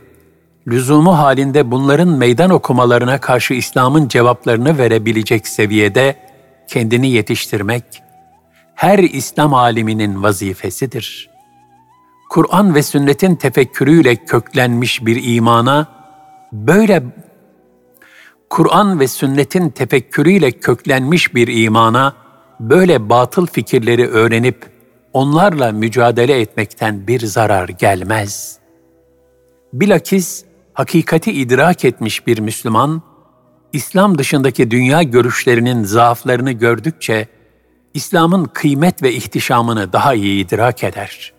lüzumu 0.68 1.18
halinde 1.18 1.72
bunların 1.72 2.08
meydan 2.08 2.50
okumalarına 2.50 3.22
karşı 3.22 3.54
İslam'ın 3.54 4.08
cevaplarını 4.08 4.78
verebilecek 4.78 5.48
seviyede 5.48 6.16
kendini 6.68 7.12
yetiştirmek, 7.12 7.84
her 8.76 9.00
İslam 9.00 9.54
aliminin 9.54 10.24
vazifesidir. 10.24 11.30
Kur'an 12.30 12.76
ve 12.76 12.84
sünnetin 12.84 13.36
tefekkürüyle 13.36 14.16
köklenmiş 14.16 15.06
bir 15.06 15.36
imana, 15.36 15.88
böyle 16.52 17.04
Kur'an 18.50 19.00
ve 19.00 19.08
sünnetin 19.08 19.70
tefekkürüyle 19.70 20.52
köklenmiş 20.52 21.36
bir 21.36 21.64
imana 21.64 22.14
böyle 22.60 23.10
batıl 23.10 23.48
fikirleri 23.48 24.08
öğrenip 24.08 24.75
onlarla 25.16 25.72
mücadele 25.72 26.40
etmekten 26.40 27.08
bir 27.08 27.20
zarar 27.20 27.70
gelmez. 27.70 28.60
Bilakis 29.74 30.46
hakikati 30.74 31.32
idrak 31.32 31.86
etmiş 31.86 32.28
bir 32.28 32.40
Müslüman, 32.40 33.02
İslam 33.74 34.18
dışındaki 34.18 34.72
dünya 34.72 35.04
görüşlerinin 35.04 35.84
zaaflarını 35.84 36.52
gördükçe 36.52 37.28
İslam'ın 37.94 38.46
kıymet 38.46 39.04
ve 39.04 39.14
ihtişamını 39.14 39.94
daha 39.94 40.14
iyi 40.14 40.46
idrak 40.46 40.84
eder. 40.84 41.34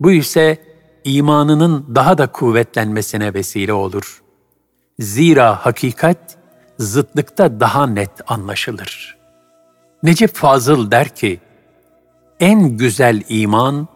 Bu 0.00 0.12
ise 0.12 0.58
imanının 1.04 1.94
daha 1.94 2.18
da 2.18 2.26
kuvvetlenmesine 2.26 3.34
vesile 3.34 3.72
olur.'' 3.72 4.28
Zira 4.98 5.66
hakikat 5.66 6.38
zıtlıkta 6.78 7.60
daha 7.60 7.86
net 7.86 8.10
anlaşılır. 8.26 9.18
Necip 10.02 10.34
Fazıl 10.34 10.90
der 10.90 11.08
ki, 11.08 11.40
en 12.40 12.76
güzel 12.76 13.22
iman, 13.28 13.88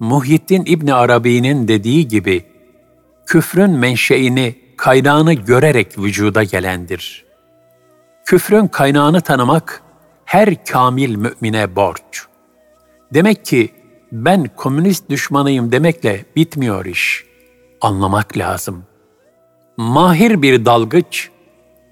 Muhyiddin 0.00 0.64
İbni 0.66 0.94
Arabi'nin 0.94 1.68
dediği 1.68 2.08
gibi, 2.08 2.44
küfrün 3.26 3.70
menşeini, 3.70 4.54
kaynağını 4.76 5.34
görerek 5.34 5.98
vücuda 5.98 6.42
gelendir. 6.42 7.24
Küfrün 8.24 8.66
kaynağını 8.66 9.20
tanımak, 9.20 9.82
her 10.24 10.64
kamil 10.64 11.16
mümine 11.16 11.76
borç. 11.76 12.26
Demek 13.14 13.44
ki 13.44 13.68
ben 14.12 14.50
komünist 14.56 15.10
düşmanıyım 15.10 15.72
demekle 15.72 16.24
bitmiyor 16.36 16.84
iş. 16.84 17.24
Anlamak 17.80 18.38
lazım.'' 18.38 18.94
Mahir 19.76 20.42
bir 20.42 20.64
dalgıç, 20.64 21.30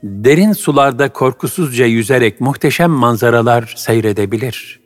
derin 0.03 0.53
sularda 0.53 1.13
korkusuzca 1.13 1.87
yüzerek 1.87 2.41
muhteşem 2.41 2.91
manzaralar 2.91 3.75
seyredebilir. 3.77 4.82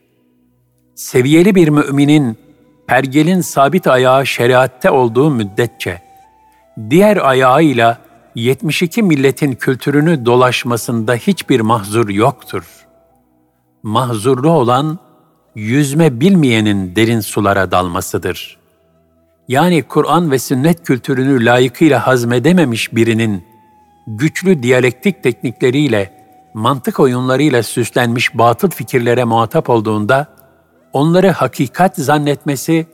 Seviyeli 0.96 1.54
bir 1.54 1.68
müminin 1.68 2.38
pergelin 2.86 3.40
sabit 3.40 3.86
ayağı 3.86 4.26
şeriatte 4.26 4.90
olduğu 4.90 5.30
müddetçe, 5.30 6.02
diğer 6.90 7.16
ayağıyla 7.16 7.98
72 8.34 9.02
milletin 9.02 9.52
kültürünü 9.52 10.26
dolaşmasında 10.26 11.14
hiçbir 11.14 11.60
mahzur 11.60 12.08
yoktur. 12.08 12.64
Mahzurlu 13.82 14.50
olan 14.50 14.98
yüzme 15.54 16.20
bilmeyenin 16.20 16.96
derin 16.96 17.20
sulara 17.20 17.70
dalmasıdır. 17.70 18.58
Yani 19.48 19.82
Kur'an 19.82 20.30
ve 20.30 20.38
sünnet 20.38 20.86
kültürünü 20.86 21.44
layıkıyla 21.44 22.06
hazmedememiş 22.06 22.94
birinin 22.94 23.44
güçlü 24.06 24.62
diyalektik 24.62 25.22
teknikleriyle, 25.22 26.12
mantık 26.54 27.00
oyunlarıyla 27.00 27.62
süslenmiş 27.62 28.38
batıl 28.38 28.70
fikirlere 28.70 29.24
muhatap 29.24 29.70
olduğunda 29.70 30.35
onları 30.96 31.30
hakikat 31.30 31.96
zannetmesi 31.96 32.86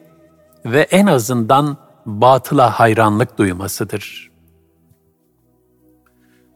ve 0.65 0.81
en 0.81 1.07
azından 1.07 1.77
batıla 2.07 2.81
hayranlık 2.81 3.39
duymasıdır. 3.39 4.31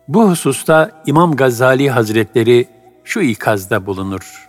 Bu 0.08 0.30
hususta 0.30 1.02
İmam 1.06 1.36
Gazali 1.36 1.90
Hazretleri 1.90 2.68
şu 3.04 3.20
ikazda 3.20 3.86
bulunur. 3.86 4.48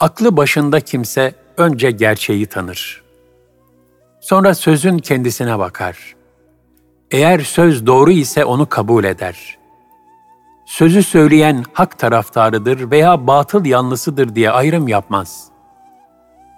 Aklı 0.00 0.36
başında 0.36 0.80
kimse 0.80 1.34
önce 1.56 1.90
gerçeği 1.90 2.46
tanır. 2.46 3.02
Sonra 4.20 4.54
sözün 4.54 4.98
kendisine 4.98 5.58
bakar. 5.58 6.14
Eğer 7.10 7.40
söz 7.40 7.86
doğru 7.86 8.10
ise 8.10 8.44
onu 8.44 8.68
kabul 8.68 9.04
eder. 9.04 9.58
Sözü 10.66 11.02
söyleyen 11.02 11.64
hak 11.72 11.98
taraftarıdır 11.98 12.90
veya 12.90 13.26
batıl 13.26 13.64
yanlısıdır 13.64 14.34
diye 14.34 14.50
ayrım 14.50 14.88
yapmaz. 14.88 15.44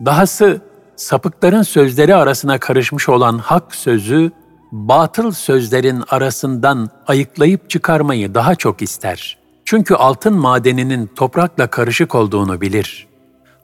Dahası 0.05 0.61
sapıkların 0.97 1.63
sözleri 1.63 2.15
arasına 2.15 2.59
karışmış 2.59 3.09
olan 3.09 3.39
hak 3.39 3.75
sözü, 3.75 4.31
batıl 4.73 5.31
sözlerin 5.33 6.03
arasından 6.09 6.91
ayıklayıp 7.07 7.71
çıkarmayı 7.71 8.35
daha 8.35 8.55
çok 8.55 8.83
ister. 8.83 9.39
Çünkü 9.65 9.95
altın 9.95 10.35
madeninin 10.35 11.07
toprakla 11.07 11.67
karışık 11.67 12.15
olduğunu 12.15 12.61
bilir. 12.61 13.07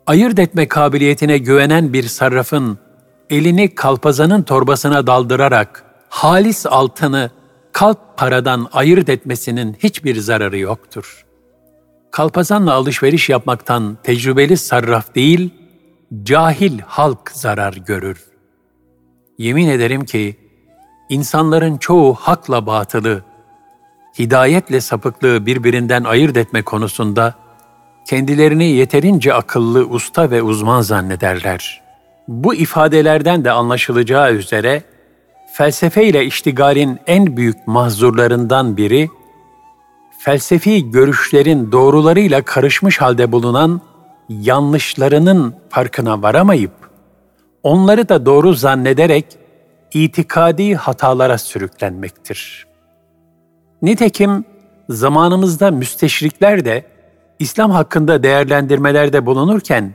Ayırt 0.07 0.39
etme 0.39 0.69
kabiliyetine 0.69 1.39
güvenen 1.39 1.93
bir 1.93 2.03
sarrafın 2.03 2.79
elini 3.31 3.75
kalpazanın 3.75 4.43
torbasına 4.43 5.07
daldırarak 5.07 5.85
halis 6.09 6.67
altını 6.67 7.31
kalp 7.73 8.17
paradan 8.17 8.69
ayırt 8.73 9.09
etmesinin 9.09 9.77
hiçbir 9.79 10.17
zararı 10.17 10.59
yoktur. 10.59 11.25
Kalpazanla 12.11 12.73
alışveriş 12.73 13.29
yapmaktan 13.29 13.99
tecrübeli 14.03 14.57
sarraf 14.57 15.15
değil, 15.15 15.51
cahil 16.23 16.79
halk 16.87 17.31
zarar 17.35 17.73
görür. 17.73 18.25
Yemin 19.39 19.69
ederim 19.69 20.05
ki 20.05 20.37
insanların 21.09 21.77
çoğu 21.77 22.15
hakla 22.15 22.67
batılı, 22.67 23.23
hidayetle 24.19 24.81
sapıklığı 24.81 25.47
birbirinden 25.47 26.05
ayırt 26.05 26.37
etme 26.37 26.63
konusunda 26.63 27.35
kendilerini 28.09 28.65
yeterince 28.65 29.35
akıllı, 29.35 29.87
usta 29.87 30.31
ve 30.31 30.43
uzman 30.43 30.81
zannederler. 30.81 31.83
Bu 32.29 32.55
ifadelerden 32.55 33.45
de 33.45 33.51
anlaşılacağı 33.51 34.33
üzere 34.33 34.83
felsefe 35.53 36.05
ile 36.05 36.25
iştigalin 36.25 36.99
en 37.07 37.37
büyük 37.37 37.67
mahzurlarından 37.67 38.77
biri, 38.77 39.09
felsefi 40.19 40.91
görüşlerin 40.91 41.73
doğrularıyla 41.73 42.43
karışmış 42.43 43.01
halde 43.01 43.33
bulunan 43.33 43.81
yanlışlarının 44.29 45.55
farkına 45.69 46.23
varamayıp, 46.23 46.73
onları 47.63 48.09
da 48.09 48.27
doğru 48.27 48.55
zannederek 48.55 49.27
itikadi 49.95 50.75
hatalara 50.75 51.39
sürüklenmektir. 51.39 52.67
Nitekim 53.83 54.45
zamanımızda 54.89 55.71
müsteşrikler 55.71 56.65
de 56.65 56.85
İslam 57.39 57.71
hakkında 57.71 58.23
değerlendirmelerde 58.23 59.27
bulunurken 59.27 59.95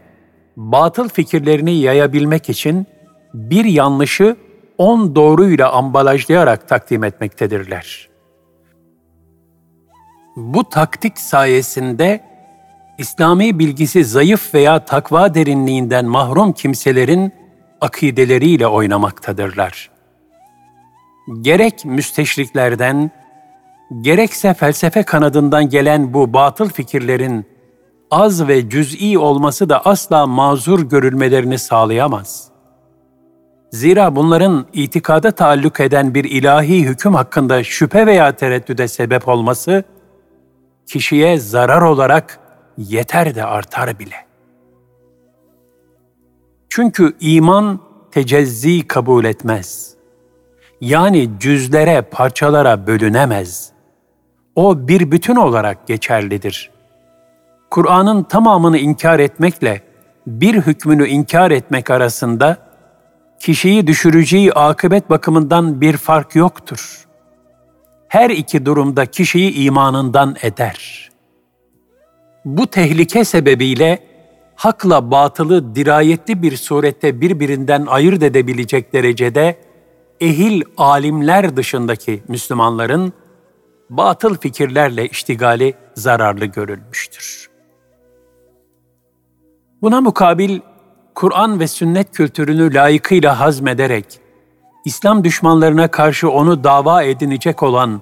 batıl 0.58 1.10
fikirlerini 1.10 1.74
yayabilmek 1.74 2.50
için 2.50 2.88
bir 3.34 3.66
yanlışı 3.66 4.36
on 4.78 5.16
doğruyla 5.16 5.72
ambalajlayarak 5.72 6.68
takdim 6.68 7.04
etmektedirler. 7.04 8.10
Bu 10.36 10.70
taktik 10.70 11.20
sayesinde 11.20 12.24
İslami 12.98 13.60
bilgisi 13.60 14.06
zayıf 14.06 14.54
veya 14.54 14.86
takva 14.86 15.34
derinliğinden 15.34 16.06
mahrum 16.06 16.54
kimselerin 16.54 17.34
akideleriyle 17.82 18.68
oynamaktadırlar. 18.68 19.90
Gerek 21.42 21.86
müsteşriklerden, 21.86 23.12
gerekse 24.02 24.54
felsefe 24.54 25.04
kanadından 25.04 25.70
gelen 25.70 26.14
bu 26.14 26.34
batıl 26.34 26.70
fikirlerin 26.70 27.46
az 28.12 28.48
ve 28.48 28.70
cüz'i 28.70 29.18
olması 29.18 29.70
da 29.70 29.86
asla 29.86 30.28
mazur 30.28 30.90
görülmelerini 30.90 31.60
sağlayamaz. 31.60 32.57
Zira 33.72 34.16
bunların 34.16 34.66
itikada 34.74 35.32
taalluk 35.32 35.80
eden 35.80 36.14
bir 36.14 36.24
ilahi 36.24 36.84
hüküm 36.84 37.14
hakkında 37.14 37.64
şüphe 37.64 38.06
veya 38.06 38.36
tereddüde 38.36 38.88
sebep 38.88 39.28
olması, 39.28 39.84
kişiye 40.86 41.38
zarar 41.38 41.82
olarak 41.82 42.40
yeter 42.78 43.36
de 43.36 43.46
artar 43.46 44.00
bile. 44.00 44.16
Çünkü 46.70 47.14
iman 47.20 47.80
tecezzi 48.12 48.88
kabul 48.88 49.26
etmez. 49.26 49.94
Yani 50.82 51.30
cüzlere, 51.40 52.02
parçalara 52.02 52.88
bölünemez. 52.88 53.72
O 54.56 54.88
bir 54.88 55.12
bütün 55.12 55.36
olarak 55.36 55.88
geçerlidir. 55.88 56.72
Kur'an'ın 57.72 58.24
tamamını 58.24 58.78
inkar 58.78 59.20
etmekle 59.20 59.82
bir 60.28 60.62
hükmünü 60.62 61.08
inkar 61.08 61.52
etmek 61.52 61.92
arasında 61.92 62.67
kişiyi 63.40 63.88
düşüreceği 63.88 64.54
akıbet 64.54 65.10
bakımından 65.10 65.82
bir 65.82 65.98
fark 65.98 66.36
yoktur. 66.36 67.08
Her 68.08 68.30
iki 68.30 68.66
durumda 68.66 69.06
kişiyi 69.06 69.54
imanından 69.54 70.36
eder. 70.42 71.10
Bu 72.46 72.68
tehlike 72.68 73.26
sebebiyle 73.26 74.00
hakla 74.56 75.12
batılı 75.12 75.76
dirayetli 75.76 76.42
bir 76.42 76.58
surette 76.58 77.22
birbirinden 77.22 77.86
ayırt 77.86 78.24
edebilecek 78.24 78.94
derecede 78.94 79.58
ehil 80.22 80.62
alimler 80.78 81.58
dışındaki 81.58 82.24
Müslümanların 82.28 83.14
batıl 83.90 84.38
fikirlerle 84.38 85.08
iştigali 85.08 85.74
zararlı 85.96 86.46
görülmüştür. 86.46 87.50
Buna 89.82 90.02
mukabil 90.02 90.60
Kur'an 91.18 91.60
ve 91.60 91.68
sünnet 91.68 92.12
kültürünü 92.12 92.74
layıkıyla 92.74 93.40
hazmederek, 93.40 94.06
İslam 94.86 95.24
düşmanlarına 95.24 95.88
karşı 95.88 96.30
onu 96.30 96.64
dava 96.64 97.04
edinecek 97.04 97.64
olan 97.64 98.02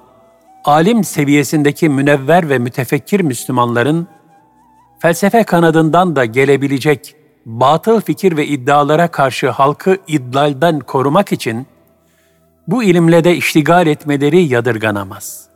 alim 0.65 1.03
seviyesindeki 1.03 1.89
münevver 1.89 2.49
ve 2.49 2.57
mütefekkir 2.57 3.21
Müslümanların, 3.21 4.07
felsefe 4.99 5.43
kanadından 5.43 6.15
da 6.15 6.25
gelebilecek 6.25 7.15
batıl 7.45 8.01
fikir 8.01 8.37
ve 8.37 8.47
iddialara 8.47 9.07
karşı 9.07 9.49
halkı 9.49 9.97
idlalden 10.07 10.79
korumak 10.79 11.31
için 11.31 11.67
bu 12.67 12.83
ilimle 12.83 13.23
de 13.23 13.35
iştigal 13.35 13.87
etmeleri 13.87 14.41
yadırganamaz. 14.41 15.47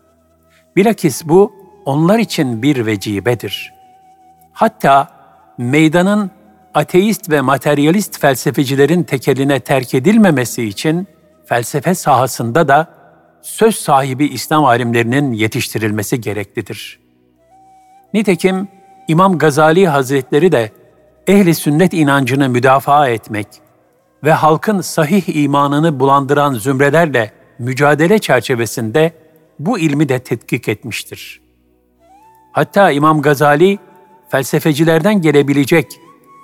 Bilakis 0.76 1.26
bu 1.26 1.54
onlar 1.86 2.20
için 2.20 2.62
bir 2.62 2.86
vecibedir. 2.86 3.74
Hatta 4.54 5.08
meydanın 5.58 6.39
ateist 6.74 7.30
ve 7.30 7.42
materyalist 7.42 8.20
felsefecilerin 8.20 9.04
tekeline 9.04 9.60
terk 9.60 9.94
edilmemesi 9.94 10.64
için 10.64 11.08
felsefe 11.46 11.96
sahasında 11.96 12.68
da 12.68 12.88
söz 13.42 13.76
sahibi 13.76 14.26
İslam 14.26 14.66
alimlerinin 14.66 15.34
yetiştirilmesi 15.34 16.22
gereklidir. 16.22 17.00
Nitekim 18.14 18.68
İmam 19.08 19.38
Gazali 19.38 19.88
Hazretleri 19.88 20.52
de 20.52 20.72
ehli 21.28 21.56
sünnet 21.56 21.94
inancını 21.94 22.50
müdafaa 22.50 23.08
etmek 23.10 23.48
ve 24.24 24.32
halkın 24.32 24.82
sahih 24.82 25.36
imanını 25.36 26.00
bulandıran 26.00 26.54
zümrelerle 26.54 27.32
mücadele 27.60 28.20
çerçevesinde 28.20 29.14
bu 29.60 29.80
ilmi 29.80 30.10
de 30.10 30.20
tetkik 30.20 30.68
etmiştir. 30.68 31.42
Hatta 32.52 32.92
İmam 32.92 33.22
Gazali 33.22 33.80
felsefecilerden 34.30 35.22
gelebilecek 35.22 36.00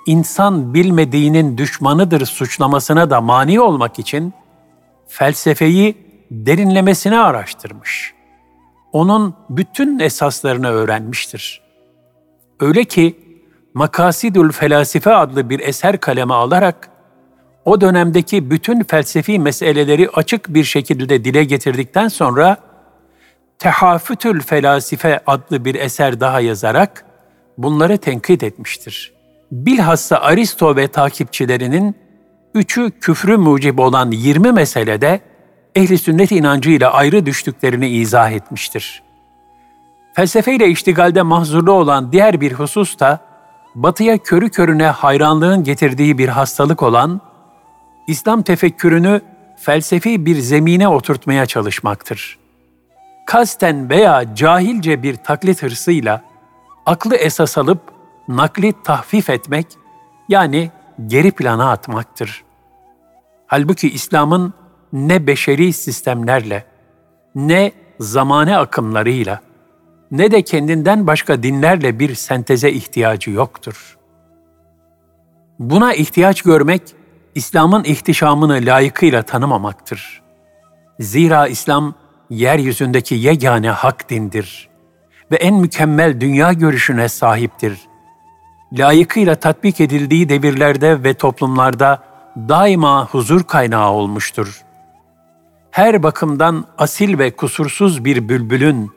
insan 0.06 0.74
bilmediğinin 0.74 1.58
düşmanıdır 1.58 2.26
suçlamasına 2.26 3.10
da 3.10 3.20
mani 3.20 3.60
olmak 3.60 3.98
için 3.98 4.34
felsefeyi 5.08 5.96
derinlemesine 6.30 7.18
araştırmış. 7.18 8.14
Onun 8.92 9.34
bütün 9.50 9.98
esaslarını 9.98 10.68
öğrenmiştir. 10.68 11.62
Öyle 12.60 12.84
ki 12.84 13.20
Makasidül 13.74 14.52
Felasife 14.52 15.14
adlı 15.14 15.50
bir 15.50 15.60
eser 15.60 16.00
kaleme 16.00 16.34
alarak 16.34 16.88
o 17.64 17.80
dönemdeki 17.80 18.50
bütün 18.50 18.82
felsefi 18.82 19.38
meseleleri 19.38 20.08
açık 20.10 20.48
bir 20.48 20.64
şekilde 20.64 21.24
dile 21.24 21.44
getirdikten 21.44 22.08
sonra 22.08 22.56
Tehafütül 23.58 24.40
Felasife 24.40 25.20
adlı 25.26 25.64
bir 25.64 25.74
eser 25.74 26.20
daha 26.20 26.40
yazarak 26.40 27.04
bunları 27.58 27.98
tenkit 27.98 28.42
etmiştir. 28.42 29.15
Bilhassa 29.52 30.16
Aristo 30.16 30.76
ve 30.76 30.88
takipçilerinin 30.88 31.94
üçü 32.54 32.90
küfrü 33.00 33.36
mucib 33.36 33.78
olan 33.78 34.10
20 34.10 34.52
meselede 34.52 35.20
ehli 35.74 35.98
sünnet 35.98 36.32
inancıyla 36.32 36.92
ayrı 36.92 37.26
düştüklerini 37.26 37.88
izah 37.88 38.30
etmiştir. 38.30 39.02
Felsefeyle 40.14 40.68
iştigalde 40.68 41.22
mahzurlu 41.22 41.72
olan 41.72 42.12
diğer 42.12 42.40
bir 42.40 42.52
husus 42.52 42.98
da 42.98 43.20
batıya 43.74 44.18
körü 44.18 44.50
körüne 44.50 44.86
hayranlığın 44.86 45.64
getirdiği 45.64 46.18
bir 46.18 46.28
hastalık 46.28 46.82
olan 46.82 47.20
İslam 48.06 48.42
tefekkürünü 48.42 49.20
felsefi 49.56 50.26
bir 50.26 50.36
zemine 50.36 50.88
oturtmaya 50.88 51.46
çalışmaktır. 51.46 52.38
Kasten 53.26 53.90
veya 53.90 54.34
cahilce 54.34 55.02
bir 55.02 55.16
taklit 55.16 55.62
hırsıyla 55.62 56.22
aklı 56.86 57.16
esas 57.16 57.58
alıp 57.58 57.95
nakli 58.28 58.72
tahfif 58.84 59.30
etmek 59.30 59.66
yani 60.28 60.70
geri 61.06 61.30
plana 61.30 61.70
atmaktır. 61.70 62.44
Halbuki 63.46 63.90
İslam'ın 63.90 64.54
ne 64.92 65.26
beşeri 65.26 65.72
sistemlerle, 65.72 66.64
ne 67.34 67.72
zamane 68.00 68.56
akımlarıyla, 68.56 69.40
ne 70.10 70.30
de 70.30 70.42
kendinden 70.42 71.06
başka 71.06 71.42
dinlerle 71.42 71.98
bir 71.98 72.14
senteze 72.14 72.72
ihtiyacı 72.72 73.30
yoktur. 73.30 73.98
Buna 75.58 75.94
ihtiyaç 75.94 76.42
görmek, 76.42 76.82
İslam'ın 77.34 77.84
ihtişamını 77.84 78.52
layıkıyla 78.52 79.22
tanımamaktır. 79.22 80.22
Zira 81.00 81.46
İslam, 81.46 81.94
yeryüzündeki 82.30 83.14
yegane 83.14 83.70
hak 83.70 84.10
dindir 84.10 84.68
ve 85.30 85.36
en 85.36 85.54
mükemmel 85.54 86.20
dünya 86.20 86.52
görüşüne 86.52 87.08
sahiptir. 87.08 87.80
Layıkıyla 88.72 89.34
tatbik 89.34 89.80
edildiği 89.80 90.28
devirlerde 90.28 91.04
ve 91.04 91.14
toplumlarda 91.14 92.02
daima 92.36 93.06
huzur 93.06 93.42
kaynağı 93.44 93.90
olmuştur. 93.90 94.62
Her 95.70 96.02
bakımdan 96.02 96.64
asil 96.78 97.18
ve 97.18 97.30
kusursuz 97.30 98.04
bir 98.04 98.28
bülbülün 98.28 98.90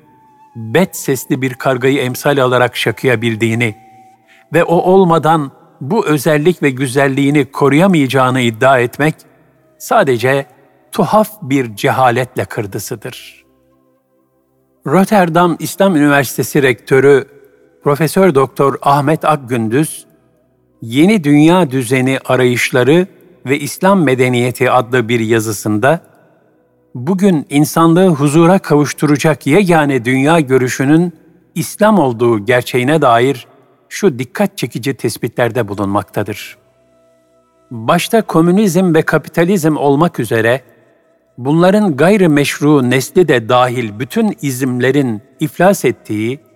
bet 0.55 0.97
sesli 0.97 1.41
bir 1.41 1.53
kargayı 1.53 1.99
emsal 1.99 2.37
alarak 2.37 2.77
şakıyabildiğini 2.77 3.75
ve 4.53 4.63
o 4.63 4.75
olmadan 4.75 5.51
bu 5.81 6.05
özellik 6.05 6.63
ve 6.63 6.69
güzelliğini 6.69 7.51
koruyamayacağını 7.51 8.41
iddia 8.41 8.79
etmek 8.79 9.15
sadece 9.77 10.45
tuhaf 10.91 11.29
bir 11.41 11.75
cehaletle 11.75 12.45
kırdısıdır. 12.45 13.45
Rotterdam 14.87 15.55
İslam 15.59 15.95
Üniversitesi 15.95 16.63
rektörü 16.63 17.38
Profesör 17.83 18.35
Doktor 18.35 18.75
Ahmet 18.81 19.25
Akgündüz, 19.25 20.05
Yeni 20.81 21.23
Dünya 21.23 21.71
Düzeni 21.71 22.19
Arayışları 22.25 23.07
ve 23.45 23.59
İslam 23.59 24.03
Medeniyeti 24.03 24.71
adlı 24.71 25.09
bir 25.09 25.19
yazısında 25.19 25.99
bugün 26.95 27.45
insanlığı 27.49 28.07
huzura 28.07 28.59
kavuşturacak 28.59 29.47
yegane 29.47 30.05
dünya 30.05 30.39
görüşünün 30.39 31.13
İslam 31.55 31.99
olduğu 31.99 32.45
gerçeğine 32.45 33.01
dair 33.01 33.47
şu 33.89 34.19
dikkat 34.19 34.57
çekici 34.57 34.93
tespitlerde 34.93 35.67
bulunmaktadır. 35.67 36.57
Başta 37.71 38.21
komünizm 38.21 38.95
ve 38.95 39.01
kapitalizm 39.01 39.77
olmak 39.77 40.19
üzere 40.19 40.61
bunların 41.37 41.97
gayri 41.97 42.27
meşru 42.27 42.89
nesli 42.89 43.27
de 43.27 43.49
dahil 43.49 43.99
bütün 43.99 44.37
izimlerin 44.41 45.21
iflas 45.39 45.85
ettiği 45.85 46.48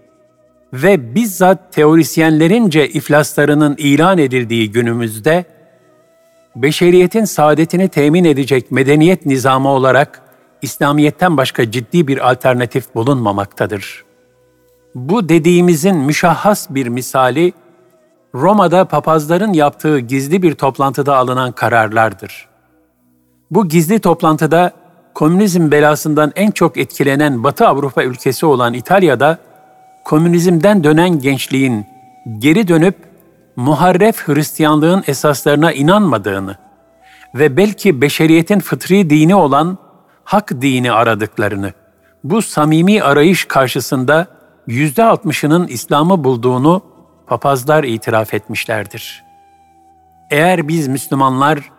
ve 0.73 1.15
bizzat 1.15 1.73
teorisyenlerince 1.73 2.87
iflaslarının 2.87 3.75
ilan 3.77 4.17
edildiği 4.17 4.71
günümüzde 4.71 5.45
beşeriyetin 6.55 7.25
saadetini 7.25 7.89
temin 7.89 8.23
edecek 8.23 8.71
medeniyet 8.71 9.25
nizamı 9.25 9.69
olarak 9.69 10.21
İslamiyet'ten 10.61 11.37
başka 11.37 11.71
ciddi 11.71 12.07
bir 12.07 12.31
alternatif 12.31 12.95
bulunmamaktadır. 12.95 14.03
Bu 14.95 15.29
dediğimizin 15.29 15.95
müşahhas 15.95 16.69
bir 16.69 16.87
misali, 16.87 17.53
Roma'da 18.35 18.85
papazların 18.85 19.53
yaptığı 19.53 19.99
gizli 19.99 20.41
bir 20.41 20.55
toplantıda 20.55 21.17
alınan 21.17 21.51
kararlardır. 21.51 22.47
Bu 23.51 23.67
gizli 23.69 23.99
toplantıda 23.99 24.71
komünizm 25.13 25.71
belasından 25.71 26.31
en 26.35 26.51
çok 26.51 26.77
etkilenen 26.77 27.43
Batı 27.43 27.67
Avrupa 27.67 28.03
ülkesi 28.03 28.45
olan 28.45 28.73
İtalya'da 28.73 29.37
komünizmden 30.03 30.83
dönen 30.83 31.19
gençliğin 31.19 31.85
geri 32.39 32.67
dönüp 32.67 32.95
muharref 33.55 34.27
Hristiyanlığın 34.27 35.03
esaslarına 35.07 35.71
inanmadığını 35.71 36.57
ve 37.35 37.57
belki 37.57 38.01
beşeriyetin 38.01 38.59
fıtri 38.59 39.09
dini 39.09 39.35
olan 39.35 39.77
hak 40.23 40.61
dini 40.61 40.91
aradıklarını, 40.91 41.73
bu 42.23 42.41
samimi 42.41 43.03
arayış 43.03 43.45
karşısında 43.45 44.27
yüzde 44.67 45.03
altmışının 45.03 45.67
İslam'ı 45.67 46.23
bulduğunu 46.23 46.81
papazlar 47.27 47.83
itiraf 47.83 48.33
etmişlerdir. 48.33 49.23
Eğer 50.31 50.67
biz 50.67 50.87
Müslümanlar 50.87 51.71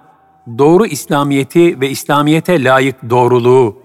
doğru 0.59 0.87
İslamiyeti 0.87 1.81
ve 1.81 1.91
İslamiyete 1.91 2.65
layık 2.65 3.11
doğruluğu 3.11 3.79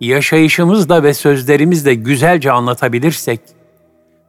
yaşayışımızla 0.00 1.02
ve 1.02 1.14
sözlerimizle 1.14 1.94
güzelce 1.94 2.52
anlatabilirsek, 2.52 3.40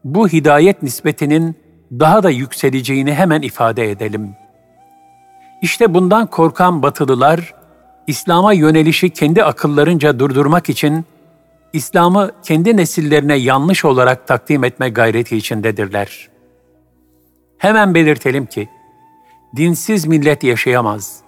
bu 0.04 0.28
hidayet 0.28 0.84
nispetinin 0.84 1.56
daha 1.92 2.24
da 2.24 2.30
yükseleceğini 2.30 3.14
hemen 3.14 3.42
ifade 3.42 3.92
edelim. 3.92 4.36
İşte 5.62 5.94
bundan 5.94 6.28
korkan 6.28 6.84
batılılar, 6.84 7.54
İslam'a 8.08 8.54
yönelişi 8.54 9.10
kendi 9.10 9.44
akıllarınca 9.44 10.20
durdurmak 10.20 10.70
için 10.70 11.06
İslam'ı 11.74 12.32
kendi 12.44 12.78
nesillerine 12.78 13.36
yanlış 13.36 13.86
olarak 13.86 14.28
takdim 14.28 14.64
etme 14.64 14.90
gayreti 14.90 15.38
içindedirler. 15.38 16.30
Hemen 17.58 17.96
belirtelim 17.96 18.46
ki, 18.46 18.70
dinsiz 19.56 20.06
millet 20.06 20.44
yaşayamaz 20.44 21.22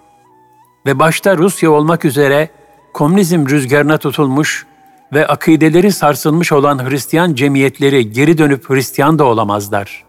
ve 0.86 0.98
başta 0.98 1.36
Rusya 1.36 1.70
olmak 1.70 2.04
üzere 2.04 2.48
komünizm 2.92 3.48
rüzgarına 3.48 3.98
tutulmuş 3.98 4.66
ve 5.12 5.26
akideleri 5.26 5.92
sarsılmış 5.92 6.52
olan 6.52 6.90
Hristiyan 6.90 7.34
cemiyetleri 7.34 8.12
geri 8.12 8.38
dönüp 8.38 8.70
Hristiyan 8.70 9.18
da 9.18 9.24
olamazlar. 9.24 10.04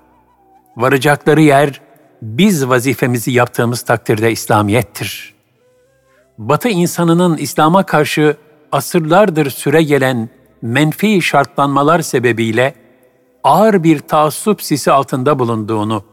Varacakları 0.78 1.42
yer, 1.42 1.82
biz 2.22 2.70
vazifemizi 2.70 3.32
yaptığımız 3.32 3.82
takdirde 3.82 4.32
İslamiyettir. 4.32 5.34
Batı 6.38 6.70
insanının 6.70 7.38
İslam'a 7.38 7.84
karşı 7.84 8.38
asırlardır 8.72 9.50
süre 9.50 9.84
gelen 9.84 10.30
menfi 10.62 11.22
şartlanmalar 11.22 12.02
sebebiyle 12.02 12.76
ağır 13.44 13.84
bir 13.84 14.00
taassup 14.00 14.62
sisi 14.62 14.92
altında 14.92 15.40
bulunduğunu, 15.40 16.04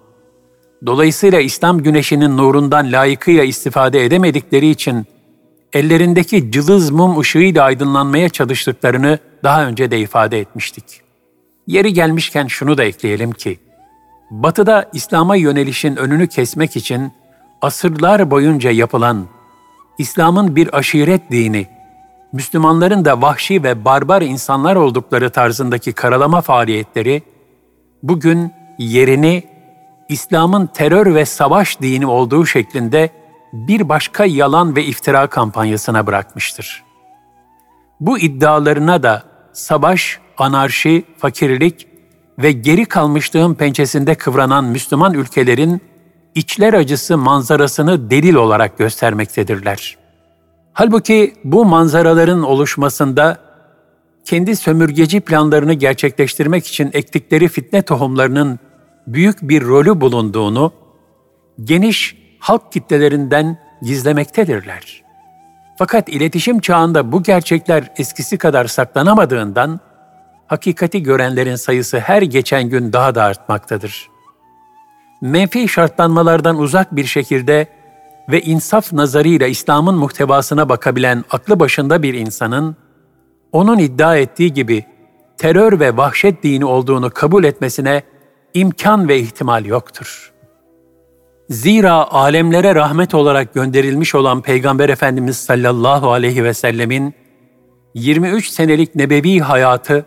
dolayısıyla 0.87 1.41
İslam 1.41 1.79
güneşinin 1.79 2.37
nurundan 2.37 2.93
layıkıyla 2.93 3.45
istifade 3.45 4.05
edemedikleri 4.05 4.71
için 4.71 5.07
ellerindeki 5.73 6.53
cılız 6.53 6.91
mum 6.91 7.19
ışığıyla 7.19 7.65
aydınlanmaya 7.65 8.29
çalıştıklarını 8.29 9.19
daha 9.45 9.67
önce 9.67 9.91
de 9.91 10.01
ifade 10.01 10.41
etmiştik. 10.41 10.85
Yeri 11.67 11.93
gelmişken 11.93 12.47
şunu 12.47 12.79
da 12.79 12.85
ekleyelim 12.85 13.33
ki, 13.33 13.59
Batı'da 14.31 14.91
İslam'a 14.93 15.37
yönelişin 15.37 15.97
önünü 15.97 16.29
kesmek 16.29 16.77
için 16.77 17.13
asırlar 17.63 18.31
boyunca 18.31 18.71
yapılan 18.71 19.27
İslam'ın 19.99 20.57
bir 20.57 20.79
aşiret 20.79 21.31
dini, 21.31 21.67
Müslümanların 22.33 23.05
da 23.05 23.23
vahşi 23.23 23.63
ve 23.63 23.85
barbar 23.85 24.23
insanlar 24.23 24.77
oldukları 24.77 25.31
tarzındaki 25.31 25.93
karalama 25.93 26.41
faaliyetleri, 26.41 27.23
bugün 28.03 28.53
yerini 28.79 29.45
İslam'ın 30.09 30.67
terör 30.67 31.15
ve 31.15 31.25
savaş 31.25 31.81
dini 31.81 32.07
olduğu 32.07 32.47
şeklinde 32.47 33.11
bir 33.53 33.89
başka 33.89 34.25
yalan 34.25 34.77
ve 34.77 34.85
iftira 34.85 35.27
kampanyasına 35.27 36.07
bırakmıştır. 36.07 36.83
Bu 38.01 38.19
iddialarına 38.19 39.03
da 39.03 39.23
savaş, 39.53 40.19
anarşi, 40.39 41.05
fakirlik 41.19 41.87
ve 42.39 42.53
geri 42.53 42.85
kalmışlığın 42.85 43.55
pençesinde 43.55 44.15
kıvranan 44.15 44.65
Müslüman 44.65 45.15
ülkelerin 45.15 45.81
içler 46.35 46.75
acısı 46.75 47.19
manzarasını 47.19 48.11
delil 48.11 48.35
olarak 48.35 48.79
göstermektedirler. 48.79 49.97
Halbuki 50.73 51.35
bu 51.45 51.65
manzaraların 51.65 52.43
oluşmasında 52.43 53.39
kendi 54.25 54.57
sömürgeci 54.57 55.21
planlarını 55.21 55.73
gerçekleştirmek 55.73 56.67
için 56.67 56.91
ektikleri 56.93 57.49
fitne 57.49 57.83
tohumlarının 57.83 58.59
büyük 59.07 59.43
bir 59.43 59.63
rolü 59.63 60.01
bulunduğunu, 60.01 60.73
geniş 61.65 62.22
halk 62.43 62.73
kitlelerinden 62.73 63.59
gizlemektedirler. 63.83 65.03
Fakat 65.77 66.09
iletişim 66.09 66.61
çağında 66.61 67.13
bu 67.13 67.23
gerçekler 67.23 67.93
eskisi 67.97 68.39
kadar 68.39 68.67
saklanamadığından 68.67 69.81
hakikati 70.47 71.03
görenlerin 71.03 71.57
sayısı 71.57 71.99
her 71.99 72.23
geçen 72.23 72.69
gün 72.69 72.93
daha 72.93 73.15
da 73.15 73.23
artmaktadır. 73.23 74.09
Menfi 75.21 75.69
şartlanmalardan 75.69 76.59
uzak 76.59 76.97
bir 76.97 77.05
şekilde 77.05 77.67
ve 78.29 78.41
insaf 78.41 78.93
nazarıyla 78.93 79.47
İslam'ın 79.47 79.95
muhtevasına 79.95 80.69
bakabilen 80.69 81.25
aklı 81.31 81.61
başında 81.61 82.03
bir 82.03 82.15
insanın, 82.15 82.77
onun 83.53 83.79
iddia 83.79 84.17
ettiği 84.17 84.53
gibi 84.53 84.85
terör 85.37 85.81
ve 85.81 85.97
vahşet 85.97 86.43
dini 86.43 86.65
olduğunu 86.65 87.11
kabul 87.11 87.45
etmesine 87.45 88.03
imkan 88.55 89.09
ve 89.09 89.19
ihtimal 89.19 89.65
yoktur. 89.65 90.32
Zira 91.53 92.11
alemlere 92.11 92.75
rahmet 92.75 93.15
olarak 93.15 93.55
gönderilmiş 93.55 94.15
olan 94.15 94.43
Peygamber 94.43 94.89
Efendimiz 94.89 95.37
sallallahu 95.37 96.13
aleyhi 96.13 96.45
ve 96.45 96.55
sellemin 96.55 97.15
23 97.95 98.49
senelik 98.49 98.95
nebevi 98.95 99.41
hayatı 99.41 100.07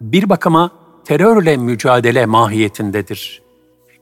bir 0.00 0.28
bakıma 0.28 0.70
terörle 1.04 1.56
mücadele 1.56 2.26
mahiyetindedir. 2.26 3.42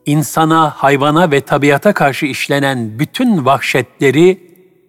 İnsana, 0.07 0.71
hayvana 0.71 1.31
ve 1.31 1.41
tabiata 1.41 1.93
karşı 1.93 2.27
işlenen 2.27 2.99
bütün 2.99 3.45
vahşetleri 3.45 4.41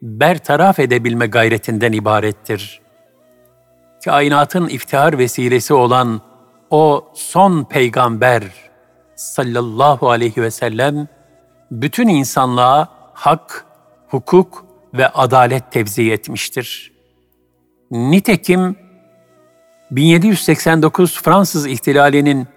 bertaraf 0.02 0.80
edebilme 0.80 1.28
gayretinden 1.28 1.92
ibarettir. 1.92 2.82
Kainatın 4.06 4.68
iftihar 4.68 5.18
vesilesi 5.18 5.74
olan 5.74 6.22
o 6.70 7.12
son 7.14 7.64
peygamber 7.64 8.44
sallallahu 9.16 10.10
aleyhi 10.10 10.42
ve 10.42 10.52
sellem 10.52 11.08
bütün 11.82 12.08
insanlığa 12.08 12.90
hak, 13.14 13.66
hukuk 14.08 14.66
ve 14.94 15.08
adalet 15.08 15.72
tevzi 15.72 16.12
etmiştir. 16.12 16.92
Nitekim 17.92 18.76
1789 19.92 21.22
Fransız 21.22 21.68
ihtilalinin 21.68 22.48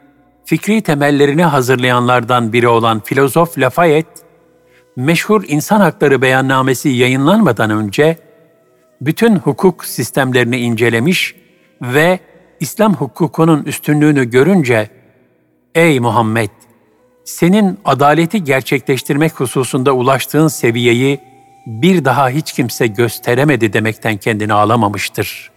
fikri 0.45 0.83
temellerini 0.83 1.45
hazırlayanlardan 1.45 2.53
biri 2.53 2.69
olan 2.69 3.01
filozof 3.01 3.59
Lafayette, 3.59 4.21
meşhur 4.97 5.45
insan 5.49 5.81
hakları 5.81 6.23
beyannamesi 6.23 6.89
yayınlanmadan 6.89 7.71
önce 7.71 8.19
bütün 9.01 9.37
hukuk 9.37 9.85
sistemlerini 9.85 10.57
incelemiş 10.57 11.35
ve 11.83 12.21
İslam 12.61 12.95
hukukunun 12.95 13.65
üstünlüğünü 13.65 14.31
görünce, 14.31 14.91
''Ey 15.75 16.01
Muhammed, 16.01 16.51
senin 17.27 17.79
adaleti 17.85 18.45
gerçekleştirmek 18.45 19.41
hususunda 19.41 19.93
ulaştığın 19.93 20.49
seviyeyi 20.49 21.21
bir 21.67 22.05
daha 22.05 22.29
hiç 22.29 22.53
kimse 22.53 22.87
gösteremedi 22.87 23.73
demekten 23.73 24.17
kendini 24.17 24.53
alamamıştır.'' 24.53 25.57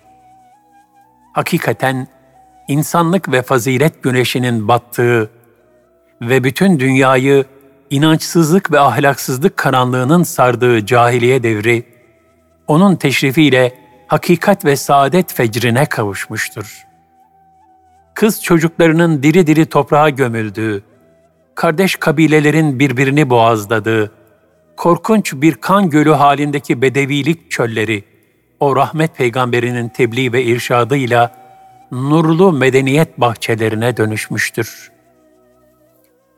hakikaten 1.39 2.07
insanlık 2.67 3.31
ve 3.31 3.41
fazilet 3.41 4.03
güneşinin 4.03 4.67
battığı 4.67 5.31
ve 6.21 6.43
bütün 6.43 6.79
dünyayı 6.79 7.45
inançsızlık 7.89 8.71
ve 8.71 8.79
ahlaksızlık 8.79 9.57
karanlığının 9.57 10.23
sardığı 10.23 10.85
cahiliye 10.85 11.43
devri, 11.43 11.83
onun 12.67 12.95
teşrifiyle 12.95 13.73
hakikat 14.07 14.65
ve 14.65 14.75
saadet 14.75 15.33
fecrine 15.33 15.85
kavuşmuştur. 15.85 16.85
Kız 18.13 18.43
çocuklarının 18.43 19.23
diri 19.23 19.47
diri 19.47 19.65
toprağa 19.65 20.09
gömüldüğü, 20.09 20.83
kardeş 21.59 21.95
kabilelerin 21.95 22.79
birbirini 22.79 23.29
boğazladığı, 23.29 24.11
korkunç 24.77 25.33
bir 25.33 25.55
kan 25.55 25.89
gölü 25.89 26.11
halindeki 26.11 26.81
bedevilik 26.81 27.51
çölleri, 27.51 28.03
o 28.59 28.75
rahmet 28.75 29.17
peygamberinin 29.17 29.89
tebliğ 29.89 30.33
ve 30.33 30.43
irşadıyla 30.43 31.35
nurlu 31.91 32.51
medeniyet 32.51 33.17
bahçelerine 33.17 33.97
dönüşmüştür. 33.97 34.91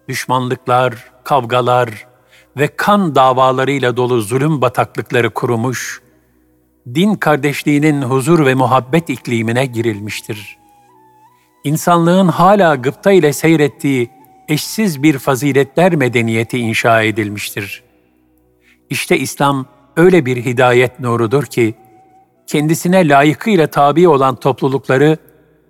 Düşmanlıklar, 0.10 1.12
kavgalar 1.24 2.08
ve 2.58 2.68
kan 2.68 3.16
davalarıyla 3.16 3.98
dolu 3.98 4.22
zulüm 4.22 4.62
bataklıkları 4.62 5.30
kurumuş, 5.30 6.02
din 6.96 7.16
kardeşliğinin 7.16 8.02
huzur 8.02 8.46
ve 8.46 8.54
muhabbet 8.54 9.10
iklimine 9.10 9.66
girilmiştir. 9.66 10.58
İnsanlığın 11.64 12.28
hala 12.28 12.76
gıpta 12.76 13.12
ile 13.12 13.34
seyrettiği 13.34 14.21
eşsiz 14.48 15.04
bir 15.04 15.20
faziletler 15.20 15.96
medeniyeti 15.96 16.58
inşa 16.58 17.02
edilmiştir. 17.02 17.84
İşte 18.90 19.18
İslam 19.18 19.66
öyle 19.98 20.26
bir 20.26 20.46
hidayet 20.46 21.00
nurudur 21.00 21.44
ki, 21.44 21.76
kendisine 22.48 23.08
layıkıyla 23.08 23.68
tabi 23.68 24.08
olan 24.08 24.36
toplulukları 24.36 25.18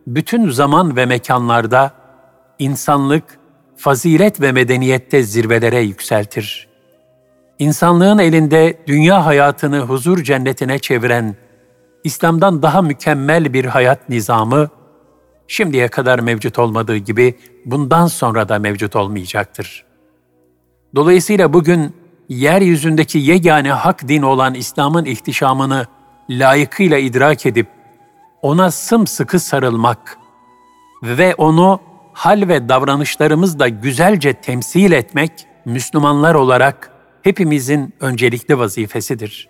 bütün 0.08 0.50
zaman 0.50 0.96
ve 0.96 1.06
mekanlarda 1.06 1.92
insanlık, 2.60 3.24
fazilet 3.78 4.42
ve 4.42 4.52
medeniyette 4.52 5.24
zirvelere 5.24 5.80
yükseltir. 5.80 6.68
İnsanlığın 7.60 8.18
elinde 8.18 8.78
dünya 8.88 9.26
hayatını 9.26 9.80
huzur 9.80 10.24
cennetine 10.24 10.80
çeviren 10.80 11.36
İslam'dan 12.04 12.62
daha 12.62 12.82
mükemmel 12.82 13.54
bir 13.54 13.66
hayat 13.66 14.10
nizamı 14.10 14.70
şimdiye 15.52 15.88
kadar 15.88 16.20
mevcut 16.20 16.60
olmadığı 16.60 16.98
gibi 16.98 17.36
bundan 17.66 18.08
sonra 18.08 18.50
da 18.50 18.60
mevcut 18.60 18.96
olmayacaktır. 18.96 19.86
Dolayısıyla 20.96 21.54
bugün 21.54 21.96
yeryüzündeki 22.30 23.20
yegane 23.20 23.72
hak 23.72 24.08
din 24.08 24.22
olan 24.22 24.54
İslam'ın 24.54 25.06
ihtişamını 25.06 25.88
layıkıyla 26.30 26.98
idrak 26.98 27.46
edip 27.46 27.68
ona 28.42 28.72
sımsıkı 28.72 29.40
sarılmak 29.40 30.18
ve 31.04 31.36
onu 31.36 31.80
hal 32.14 32.48
ve 32.48 32.70
davranışlarımızla 32.70 33.68
güzelce 33.68 34.34
temsil 34.34 34.92
etmek 34.92 35.32
Müslümanlar 35.66 36.36
olarak 36.36 36.92
hepimizin 37.24 37.94
öncelikli 38.00 38.60
vazifesidir. 38.60 39.50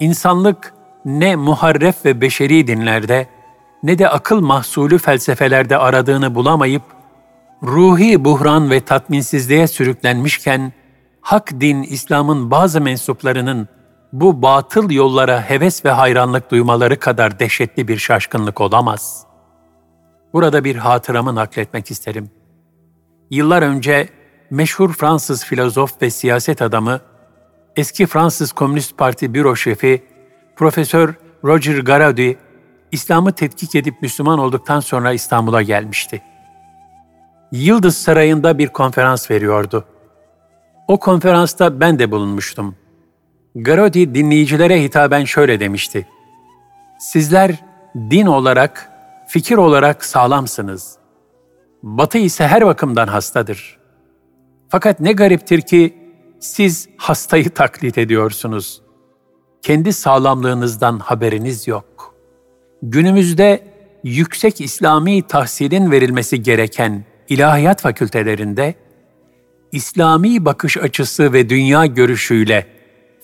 İnsanlık 0.00 0.74
ne 1.04 1.36
muharref 1.36 2.04
ve 2.04 2.20
beşeri 2.20 2.66
dinlerde 2.66 3.26
ne 3.84 3.98
de 3.98 4.08
akıl 4.08 4.40
mahsulü 4.40 4.98
felsefelerde 4.98 5.78
aradığını 5.78 6.34
bulamayıp 6.34 6.82
ruhi 7.62 8.24
buhran 8.24 8.70
ve 8.70 8.80
tatminsizliğe 8.80 9.66
sürüklenmişken 9.66 10.72
hak 11.20 11.60
din 11.60 11.82
İslam'ın 11.82 12.50
bazı 12.50 12.80
mensuplarının 12.80 13.68
bu 14.12 14.42
batıl 14.42 14.90
yollara 14.90 15.50
heves 15.50 15.84
ve 15.84 15.90
hayranlık 15.90 16.50
duymaları 16.50 16.98
kadar 16.98 17.38
dehşetli 17.38 17.88
bir 17.88 17.96
şaşkınlık 17.96 18.60
olamaz. 18.60 19.26
Burada 20.32 20.64
bir 20.64 20.76
hatıramı 20.76 21.34
nakletmek 21.34 21.90
isterim. 21.90 22.30
Yıllar 23.30 23.62
önce 23.62 24.08
meşhur 24.50 24.92
Fransız 24.92 25.44
filozof 25.44 26.02
ve 26.02 26.10
siyaset 26.10 26.62
adamı, 26.62 27.00
eski 27.76 28.06
Fransız 28.06 28.52
Komünist 28.52 28.98
Parti 28.98 29.34
büro 29.34 29.56
şefi 29.56 30.02
Profesör 30.56 31.14
Roger 31.44 31.78
Garaudy, 31.78 32.34
İslam'ı 32.94 33.32
tetkik 33.32 33.74
edip 33.74 34.02
Müslüman 34.02 34.38
olduktan 34.38 34.80
sonra 34.80 35.12
İstanbul'a 35.12 35.62
gelmişti. 35.62 36.22
Yıldız 37.52 37.96
Sarayı'nda 37.96 38.58
bir 38.58 38.68
konferans 38.68 39.30
veriyordu. 39.30 39.84
O 40.88 40.98
konferansta 40.98 41.80
ben 41.80 41.98
de 41.98 42.10
bulunmuştum. 42.10 42.76
Garodi 43.54 44.14
dinleyicilere 44.14 44.82
hitaben 44.82 45.24
şöyle 45.24 45.60
demişti. 45.60 46.06
Sizler 46.98 47.64
din 48.10 48.26
olarak, 48.26 48.90
fikir 49.26 49.56
olarak 49.56 50.04
sağlamsınız. 50.04 50.96
Batı 51.82 52.18
ise 52.18 52.46
her 52.46 52.66
bakımdan 52.66 53.06
hastadır. 53.06 53.78
Fakat 54.68 55.00
ne 55.00 55.12
gariptir 55.12 55.60
ki 55.60 55.98
siz 56.40 56.88
hastayı 56.96 57.50
taklit 57.50 57.98
ediyorsunuz. 57.98 58.82
Kendi 59.62 59.92
sağlamlığınızdan 59.92 60.98
haberiniz 60.98 61.68
yok. 61.68 62.13
Günümüzde 62.86 63.60
yüksek 64.04 64.60
İslami 64.60 65.22
tahsilin 65.22 65.90
verilmesi 65.90 66.42
gereken 66.42 67.04
ilahiyat 67.28 67.82
fakültelerinde 67.82 68.74
İslami 69.72 70.44
bakış 70.44 70.76
açısı 70.76 71.32
ve 71.32 71.48
dünya 71.48 71.86
görüşüyle 71.86 72.66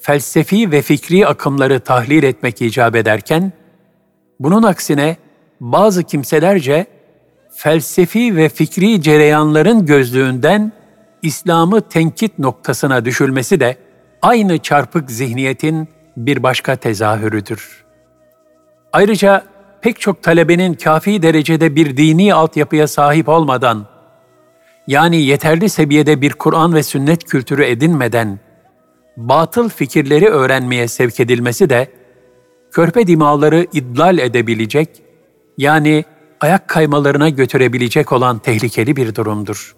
felsefi 0.01 0.71
ve 0.71 0.83
fikri 0.83 1.27
akımları 1.27 1.81
tahlil 1.81 2.23
etmek 2.23 2.63
icap 2.63 2.97
ederken, 2.97 3.53
bunun 4.41 4.63
aksine 4.63 5.17
bazı 5.61 6.05
kimselerce 6.05 6.87
felsefi 7.57 8.37
ve 8.37 8.49
fikri 8.49 9.03
cereyanların 9.03 9.87
gözlüğünden 9.87 10.73
İslam'ı 11.23 11.81
tenkit 11.81 12.39
noktasına 12.39 13.05
düşülmesi 13.05 13.61
de 13.61 13.77
aynı 14.23 14.59
çarpık 14.59 15.11
zihniyetin 15.11 15.89
bir 16.17 16.43
başka 16.43 16.77
tezahürüdür. 16.77 17.85
Ayrıca 18.93 19.50
pek 19.83 20.01
çok 20.01 20.22
talebenin 20.22 20.74
kafi 20.74 21.22
derecede 21.22 21.76
bir 21.76 21.97
dini 21.97 22.35
altyapıya 22.35 22.89
sahip 22.89 23.28
olmadan, 23.28 23.87
yani 24.87 25.16
yeterli 25.22 25.68
seviyede 25.68 26.20
bir 26.20 26.33
Kur'an 26.33 26.74
ve 26.74 26.83
sünnet 26.83 27.24
kültürü 27.24 27.64
edinmeden, 27.64 28.39
batıl 29.16 29.68
fikirleri 29.68 30.28
öğrenmeye 30.28 30.89
sevk 30.89 31.20
edilmesi 31.20 31.70
de 31.70 31.91
körpe 32.72 33.07
dimağları 33.07 33.66
idlal 33.72 34.18
edebilecek, 34.18 34.89
yani 35.59 36.05
ayak 36.41 36.68
kaymalarına 36.68 37.28
götürebilecek 37.28 38.12
olan 38.12 38.39
tehlikeli 38.39 38.97
bir 38.97 39.14
durumdur. 39.14 39.76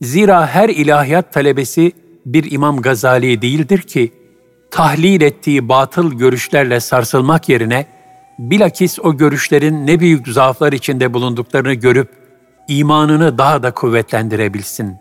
Zira 0.00 0.46
her 0.46 0.68
ilahiyat 0.68 1.32
talebesi 1.32 1.92
bir 2.26 2.52
İmam 2.52 2.82
Gazali 2.82 3.42
değildir 3.42 3.78
ki, 3.78 4.12
tahlil 4.70 5.20
ettiği 5.20 5.68
batıl 5.68 6.12
görüşlerle 6.12 6.80
sarsılmak 6.80 7.48
yerine, 7.48 7.86
bilakis 8.40 8.98
o 8.98 9.16
görüşlerin 9.16 9.86
ne 9.86 10.00
büyük 10.00 10.28
zaaflar 10.28 10.72
içinde 10.72 11.14
bulunduklarını 11.14 11.74
görüp, 11.74 12.08
imanını 12.68 13.38
daha 13.38 13.62
da 13.62 13.70
kuvvetlendirebilsin. 13.70 14.96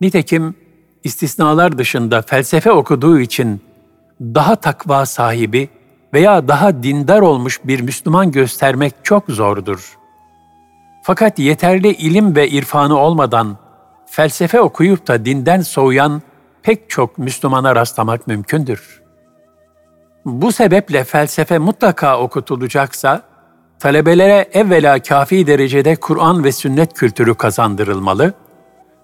Nitekim, 0.00 0.54
istisnalar 1.04 1.78
dışında 1.78 2.22
felsefe 2.22 2.72
okuduğu 2.72 3.20
için 3.20 3.60
daha 4.20 4.56
takva 4.56 5.06
sahibi 5.06 5.68
veya 6.14 6.48
daha 6.48 6.82
dindar 6.82 7.20
olmuş 7.20 7.60
bir 7.64 7.80
Müslüman 7.80 8.32
göstermek 8.32 8.94
çok 9.02 9.24
zordur. 9.28 9.98
Fakat 11.02 11.38
yeterli 11.38 11.88
ilim 11.88 12.36
ve 12.36 12.48
irfanı 12.48 12.98
olmadan 12.98 13.56
felsefe 14.06 14.60
okuyup 14.60 15.08
da 15.08 15.24
dinden 15.24 15.60
soğuyan 15.60 16.22
pek 16.62 16.90
çok 16.90 17.18
Müslümana 17.18 17.76
rastlamak 17.76 18.26
mümkündür. 18.26 19.07
Bu 20.28 20.52
sebeple 20.52 21.04
felsefe 21.04 21.58
mutlaka 21.58 22.18
okutulacaksa, 22.20 23.22
talebelere 23.78 24.48
evvela 24.52 25.02
kafi 25.02 25.46
derecede 25.46 25.96
Kur'an 25.96 26.44
ve 26.44 26.52
sünnet 26.52 26.94
kültürü 26.94 27.34
kazandırılmalı, 27.34 28.34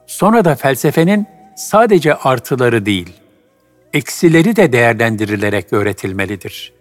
sonra 0.07 0.45
da 0.45 0.55
felsefenin 0.55 1.27
sadece 1.57 2.15
artıları 2.15 2.87
değil, 2.87 3.13
eksileri 3.93 4.57
de 4.57 4.73
değerlendirilerek 4.73 5.73
öğretilmelidir. 5.73 6.73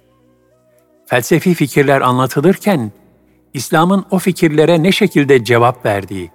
Felsefi 1.06 1.54
fikirler 1.54 2.02
anlatılırken, 2.02 2.92
İslam'ın 3.54 4.06
o 4.12 4.20
fikirlere 4.20 4.84
ne 4.84 4.92
şekilde 4.92 5.44
cevap 5.44 5.86
verdiği, 5.86 6.32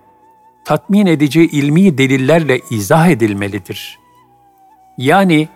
tatmin 0.64 1.06
edici 1.06 1.42
ilmi 1.42 1.98
delillerle 1.98 2.60
izah 2.70 3.08
edilmelidir. 3.08 3.98
Yani 4.98 5.48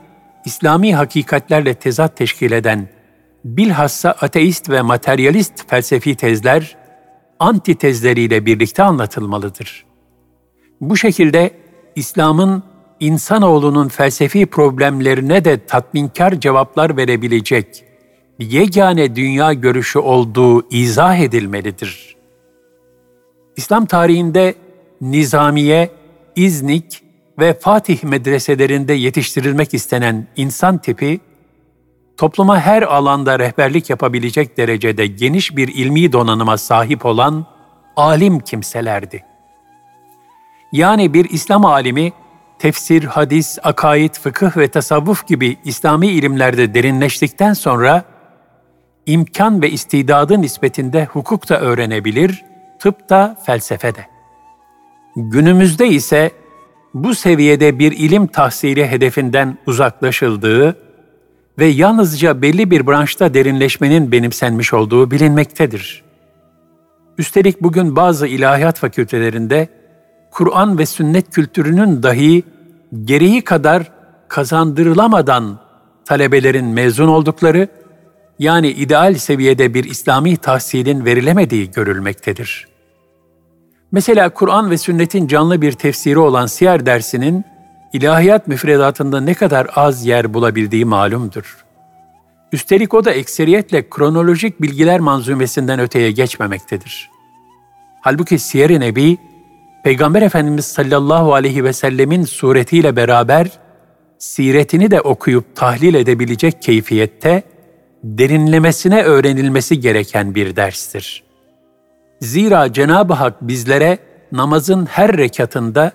İslami 0.44 0.94
hakikatlerle 0.94 1.74
tezat 1.74 2.16
teşkil 2.16 2.52
eden 2.52 2.88
bilhassa 3.44 4.10
ateist 4.10 4.70
ve 4.70 4.82
materyalist 4.82 5.70
felsefi 5.70 6.14
tezler 6.14 6.76
antitezleriyle 7.38 8.46
birlikte 8.46 8.82
anlatılmalıdır. 8.82 9.84
Bu 10.80 10.96
şekilde 10.96 11.50
İslam'ın 11.96 12.62
insanoğlunun 13.00 13.88
felsefi 13.88 14.46
problemlerine 14.46 15.44
de 15.44 15.66
tatminkar 15.66 16.40
cevaplar 16.40 16.96
verebilecek 16.96 17.84
yegane 18.38 19.16
dünya 19.16 19.52
görüşü 19.52 19.98
olduğu 19.98 20.68
izah 20.70 21.18
edilmelidir. 21.18 22.16
İslam 23.56 23.86
tarihinde 23.86 24.54
Nizamiye, 25.00 25.90
İznik 26.36 27.02
ve 27.38 27.58
Fatih 27.58 28.04
medreselerinde 28.04 28.92
yetiştirilmek 28.92 29.74
istenen 29.74 30.26
insan 30.36 30.78
tipi, 30.78 31.20
topluma 32.16 32.60
her 32.60 32.82
alanda 32.82 33.38
rehberlik 33.38 33.90
yapabilecek 33.90 34.56
derecede 34.56 35.06
geniş 35.06 35.56
bir 35.56 35.68
ilmi 35.68 36.12
donanıma 36.12 36.58
sahip 36.58 37.06
olan 37.06 37.46
alim 37.96 38.40
kimselerdi. 38.40 39.24
Yani 40.72 41.14
bir 41.14 41.30
İslam 41.30 41.64
alimi, 41.64 42.12
tefsir, 42.58 43.04
hadis, 43.04 43.58
akaid, 43.62 44.14
fıkıh 44.14 44.56
ve 44.56 44.68
tasavvuf 44.68 45.26
gibi 45.26 45.56
İslami 45.64 46.06
ilimlerde 46.06 46.74
derinleştikten 46.74 47.52
sonra, 47.52 48.04
imkan 49.06 49.62
ve 49.62 49.70
istidadı 49.70 50.42
nispetinde 50.42 51.04
hukuk 51.04 51.48
da 51.48 51.60
öğrenebilir, 51.60 52.44
tıp 52.78 53.08
da, 53.10 53.38
felsefe 53.46 53.94
de. 53.94 54.06
Günümüzde 55.16 55.88
ise 55.88 56.30
bu 56.94 57.14
seviyede 57.14 57.78
bir 57.78 57.92
ilim 57.92 58.26
tahsili 58.26 58.86
hedefinden 58.86 59.58
uzaklaşıldığı 59.66 60.76
ve 61.58 61.66
yalnızca 61.66 62.42
belli 62.42 62.70
bir 62.70 62.86
branşta 62.86 63.34
derinleşmenin 63.34 64.12
benimsenmiş 64.12 64.72
olduğu 64.72 65.10
bilinmektedir. 65.10 66.02
Üstelik 67.18 67.62
bugün 67.62 67.96
bazı 67.96 68.26
ilahiyat 68.26 68.78
fakültelerinde 68.78 69.68
Kur'an 70.30 70.78
ve 70.78 70.86
sünnet 70.86 71.30
kültürünün 71.30 72.02
dahi 72.02 72.42
gereği 73.04 73.42
kadar 73.42 73.92
kazandırılamadan 74.28 75.60
talebelerin 76.04 76.66
mezun 76.66 77.08
oldukları, 77.08 77.68
yani 78.38 78.68
ideal 78.68 79.14
seviyede 79.14 79.74
bir 79.74 79.84
İslami 79.84 80.36
tahsilin 80.36 81.04
verilemediği 81.04 81.70
görülmektedir. 81.70 82.71
Mesela 83.92 84.28
Kur'an 84.28 84.70
ve 84.70 84.78
sünnetin 84.78 85.26
canlı 85.26 85.62
bir 85.62 85.72
tefsiri 85.72 86.18
olan 86.18 86.46
siyer 86.46 86.86
dersinin 86.86 87.44
ilahiyat 87.92 88.48
müfredatında 88.48 89.20
ne 89.20 89.34
kadar 89.34 89.66
az 89.74 90.06
yer 90.06 90.34
bulabildiği 90.34 90.84
malumdur. 90.84 91.64
Üstelik 92.52 92.94
o 92.94 93.04
da 93.04 93.10
ekseriyetle 93.10 93.90
kronolojik 93.90 94.62
bilgiler 94.62 95.00
manzumesinden 95.00 95.80
öteye 95.80 96.10
geçmemektedir. 96.10 97.10
Halbuki 98.00 98.38
Siyer-i 98.38 98.80
Nebi, 98.80 99.18
Peygamber 99.84 100.22
Efendimiz 100.22 100.64
sallallahu 100.64 101.34
aleyhi 101.34 101.64
ve 101.64 101.72
sellemin 101.72 102.24
suretiyle 102.24 102.96
beraber 102.96 103.50
siretini 104.18 104.90
de 104.90 105.00
okuyup 105.00 105.56
tahlil 105.56 105.94
edebilecek 105.94 106.62
keyfiyette 106.62 107.42
derinlemesine 108.04 109.02
öğrenilmesi 109.02 109.80
gereken 109.80 110.34
bir 110.34 110.56
derstir.'' 110.56 111.31
Zira 112.22 112.72
Cenab-ı 112.72 113.12
Hak 113.12 113.42
bizlere 113.42 113.98
namazın 114.32 114.86
her 114.86 115.16
rekatında 115.16 115.92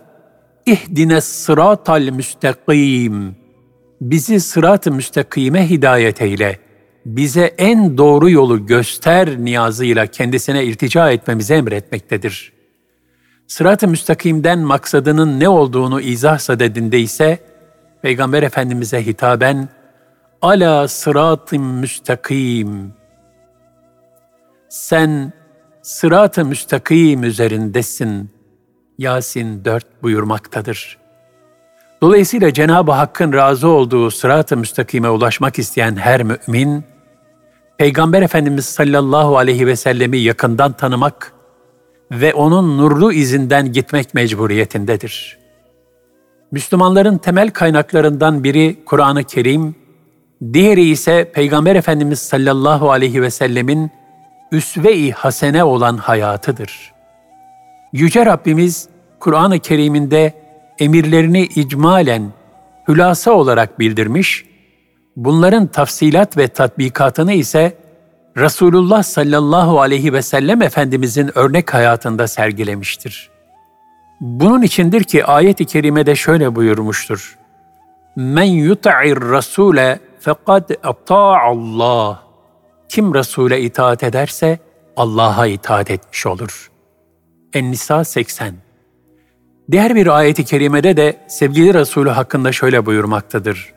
ihdine 0.65 1.21
sıratal 1.21 2.09
müstakim 2.09 3.35
bizi 4.01 4.39
sırat-ı 4.39 4.91
müstakime 4.91 5.69
hidayet 5.69 6.21
eyle, 6.21 6.59
bize 7.05 7.53
en 7.57 7.97
doğru 7.97 8.29
yolu 8.29 8.65
göster 8.65 9.37
niyazıyla 9.37 10.05
kendisine 10.05 10.63
iltica 10.63 11.11
etmemizi 11.11 11.53
emretmektedir. 11.53 12.53
Sırat-ı 13.47 13.87
müstakimden 13.87 14.59
maksadının 14.59 15.39
ne 15.39 15.49
olduğunu 15.49 16.01
izah 16.01 16.39
sadedinde 16.39 16.99
ise 16.99 17.39
Peygamber 18.01 18.43
Efendimiz'e 18.43 19.05
hitaben 19.05 19.69
ala 20.41 20.87
sırat-ı 20.87 21.59
müstakim 21.59 22.93
sen 24.69 25.33
sırat-ı 25.87 26.45
müstakim 26.45 27.23
üzerindesin. 27.23 28.29
Yasin 28.97 29.65
4 29.65 30.03
buyurmaktadır. 30.03 30.97
Dolayısıyla 32.01 32.53
Cenab-ı 32.53 32.91
Hakk'ın 32.91 33.33
razı 33.33 33.67
olduğu 33.67 34.11
sırat-ı 34.11 34.57
müstakime 34.57 35.09
ulaşmak 35.09 35.59
isteyen 35.59 35.95
her 35.95 36.23
mümin, 36.23 36.83
Peygamber 37.77 38.21
Efendimiz 38.21 38.65
sallallahu 38.65 39.37
aleyhi 39.37 39.67
ve 39.67 39.75
sellemi 39.75 40.17
yakından 40.17 40.73
tanımak 40.73 41.33
ve 42.11 42.33
onun 42.33 42.77
nurlu 42.77 43.13
izinden 43.13 43.71
gitmek 43.71 44.13
mecburiyetindedir. 44.13 45.37
Müslümanların 46.51 47.17
temel 47.17 47.51
kaynaklarından 47.51 48.43
biri 48.43 48.79
Kur'an-ı 48.85 49.23
Kerim, 49.23 49.75
diğeri 50.53 50.89
ise 50.89 51.31
Peygamber 51.33 51.75
Efendimiz 51.75 52.19
sallallahu 52.19 52.91
aleyhi 52.91 53.21
ve 53.21 53.29
sellemin 53.29 53.91
üsve-i 54.51 55.11
hasene 55.11 55.63
olan 55.63 55.97
hayatıdır. 55.97 56.93
Yüce 57.93 58.25
Rabbimiz 58.25 58.89
Kur'an-ı 59.19 59.59
Kerim'inde 59.59 60.33
emirlerini 60.79 61.43
icmalen, 61.43 62.31
hülasa 62.87 63.31
olarak 63.31 63.79
bildirmiş, 63.79 64.45
bunların 65.15 65.67
tafsilat 65.67 66.37
ve 66.37 66.47
tatbikatını 66.47 67.33
ise 67.33 67.77
Resulullah 68.37 69.03
sallallahu 69.03 69.81
aleyhi 69.81 70.13
ve 70.13 70.21
sellem 70.21 70.61
Efendimizin 70.61 71.37
örnek 71.37 71.73
hayatında 71.73 72.27
sergilemiştir. 72.27 73.29
Bunun 74.21 74.61
içindir 74.61 75.03
ki 75.03 75.25
ayet-i 75.25 75.65
kerimede 75.65 76.15
şöyle 76.15 76.55
buyurmuştur. 76.55 77.37
Men 78.15 78.43
yuta'ir 78.43 79.17
rasule 79.21 79.99
fekad 80.19 80.69
Allah. 81.19 82.26
Kim 82.89 83.13
Resul'e 83.13 83.61
itaat 83.61 84.03
ederse 84.03 84.59
Allah'a 84.95 85.47
itaat 85.47 85.91
etmiş 85.91 86.25
olur. 86.25 86.71
En-Nisa 87.53 88.03
80 88.03 88.55
Diğer 89.71 89.95
bir 89.95 90.17
ayeti 90.17 90.45
kerimede 90.45 90.97
de 90.97 91.17
sevgili 91.27 91.73
Resulü 91.73 92.09
hakkında 92.09 92.51
şöyle 92.51 92.85
buyurmaktadır. 92.85 93.73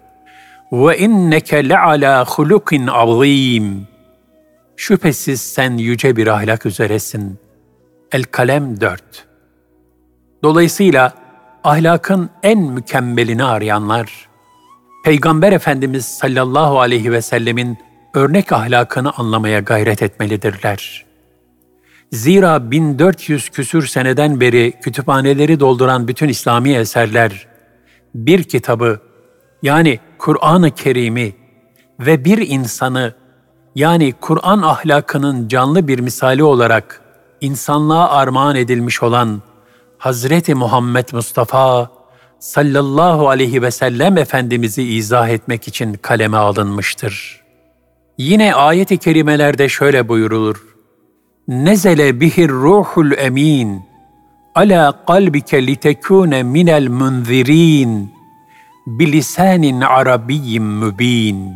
Ve 0.72 0.98
inneke 0.98 1.68
le'ala 1.68 2.24
hulukin 2.24 2.86
azim. 2.86 3.86
Şüphesiz 4.76 5.40
sen 5.40 5.76
yüce 5.76 6.16
bir 6.16 6.26
ahlak 6.26 6.66
üzeresin. 6.66 7.38
El-Kalem 8.12 8.80
4 8.80 9.02
Dolayısıyla 10.42 11.12
ahlakın 11.64 12.30
en 12.42 12.58
mükemmelini 12.58 13.44
arayanlar, 13.44 14.28
Peygamber 15.04 15.52
Efendimiz 15.52 16.04
sallallahu 16.04 16.80
aleyhi 16.80 17.12
ve 17.12 17.22
sellemin 17.22 17.78
örnek 18.14 18.52
ahlakını 18.52 19.12
anlamaya 19.12 19.60
gayret 19.60 20.02
etmelidirler. 20.02 21.04
Zira 22.12 22.70
1400 22.70 23.50
küsür 23.50 23.86
seneden 23.86 24.40
beri 24.40 24.72
kütüphaneleri 24.82 25.60
dolduran 25.60 26.08
bütün 26.08 26.28
İslami 26.28 26.72
eserler, 26.72 27.46
bir 28.14 28.42
kitabı 28.42 29.00
yani 29.62 30.00
Kur'an-ı 30.18 30.70
Kerim'i 30.70 31.34
ve 32.00 32.24
bir 32.24 32.38
insanı 32.38 33.14
yani 33.74 34.14
Kur'an 34.20 34.62
ahlakının 34.62 35.48
canlı 35.48 35.88
bir 35.88 35.98
misali 35.98 36.42
olarak 36.42 37.00
insanlığa 37.40 38.10
armağan 38.10 38.56
edilmiş 38.56 39.02
olan 39.02 39.42
Hazreti 39.98 40.54
Muhammed 40.54 41.08
Mustafa 41.12 41.90
sallallahu 42.38 43.28
aleyhi 43.28 43.62
ve 43.62 43.70
sellem 43.70 44.18
Efendimiz'i 44.18 44.82
izah 44.82 45.28
etmek 45.28 45.68
için 45.68 45.94
kaleme 45.94 46.36
alınmıştır. 46.36 47.39
Yine 48.20 48.54
ayet-i 48.54 48.98
kerimelerde 48.98 49.68
şöyle 49.68 50.08
buyurulur. 50.08 50.64
Nezele 51.48 52.20
bihir 52.20 52.48
ruhul 52.48 53.12
emin 53.12 53.82
ala 54.54 55.04
kalbike 55.06 55.66
litekune 55.66 56.42
minel 56.42 56.88
munzirin 56.88 58.14
bilisanin 58.86 59.80
arabiyyin 59.80 60.62
mübin. 60.62 61.54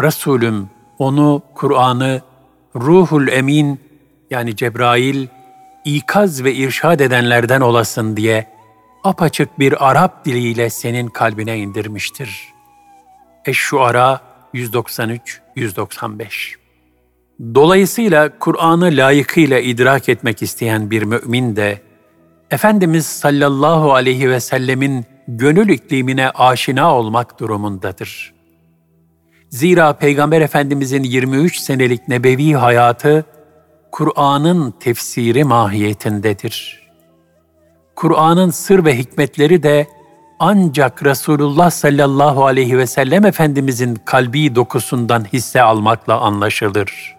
Resulüm 0.00 0.70
onu, 0.98 1.42
Kur'an'ı 1.54 2.22
ruhul 2.76 3.28
emin 3.28 3.80
yani 4.30 4.56
Cebrail 4.56 5.26
ikaz 5.84 6.44
ve 6.44 6.54
irşad 6.54 7.00
edenlerden 7.00 7.60
olasın 7.60 8.16
diye 8.16 8.46
apaçık 9.04 9.58
bir 9.58 9.90
Arap 9.90 10.24
diliyle 10.24 10.70
senin 10.70 11.08
kalbine 11.08 11.58
indirmiştir. 11.58 12.48
Eş-Şuara 13.44 14.27
193-195 14.54 16.54
Dolayısıyla 17.54 18.38
Kur'an'ı 18.38 18.84
layıkıyla 18.84 19.58
idrak 19.58 20.08
etmek 20.08 20.42
isteyen 20.42 20.90
bir 20.90 21.02
mümin 21.02 21.56
de, 21.56 21.80
Efendimiz 22.50 23.06
sallallahu 23.06 23.94
aleyhi 23.94 24.30
ve 24.30 24.40
sellemin 24.40 25.04
gönül 25.28 25.68
iklimine 25.68 26.30
aşina 26.30 26.94
olmak 26.94 27.40
durumundadır. 27.40 28.34
Zira 29.50 29.92
Peygamber 29.92 30.40
Efendimizin 30.40 31.02
23 31.02 31.56
senelik 31.56 32.08
nebevi 32.08 32.52
hayatı, 32.52 33.24
Kur'an'ın 33.92 34.70
tefsiri 34.70 35.44
mahiyetindedir. 35.44 36.88
Kur'an'ın 37.96 38.50
sır 38.50 38.84
ve 38.84 38.98
hikmetleri 38.98 39.62
de 39.62 39.86
ancak 40.38 41.04
Resulullah 41.04 41.70
sallallahu 41.70 42.46
aleyhi 42.46 42.78
ve 42.78 42.86
sellem 42.86 43.24
Efendimizin 43.26 43.94
kalbi 44.04 44.54
dokusundan 44.54 45.24
hisse 45.24 45.62
almakla 45.62 46.20
anlaşılır. 46.20 47.16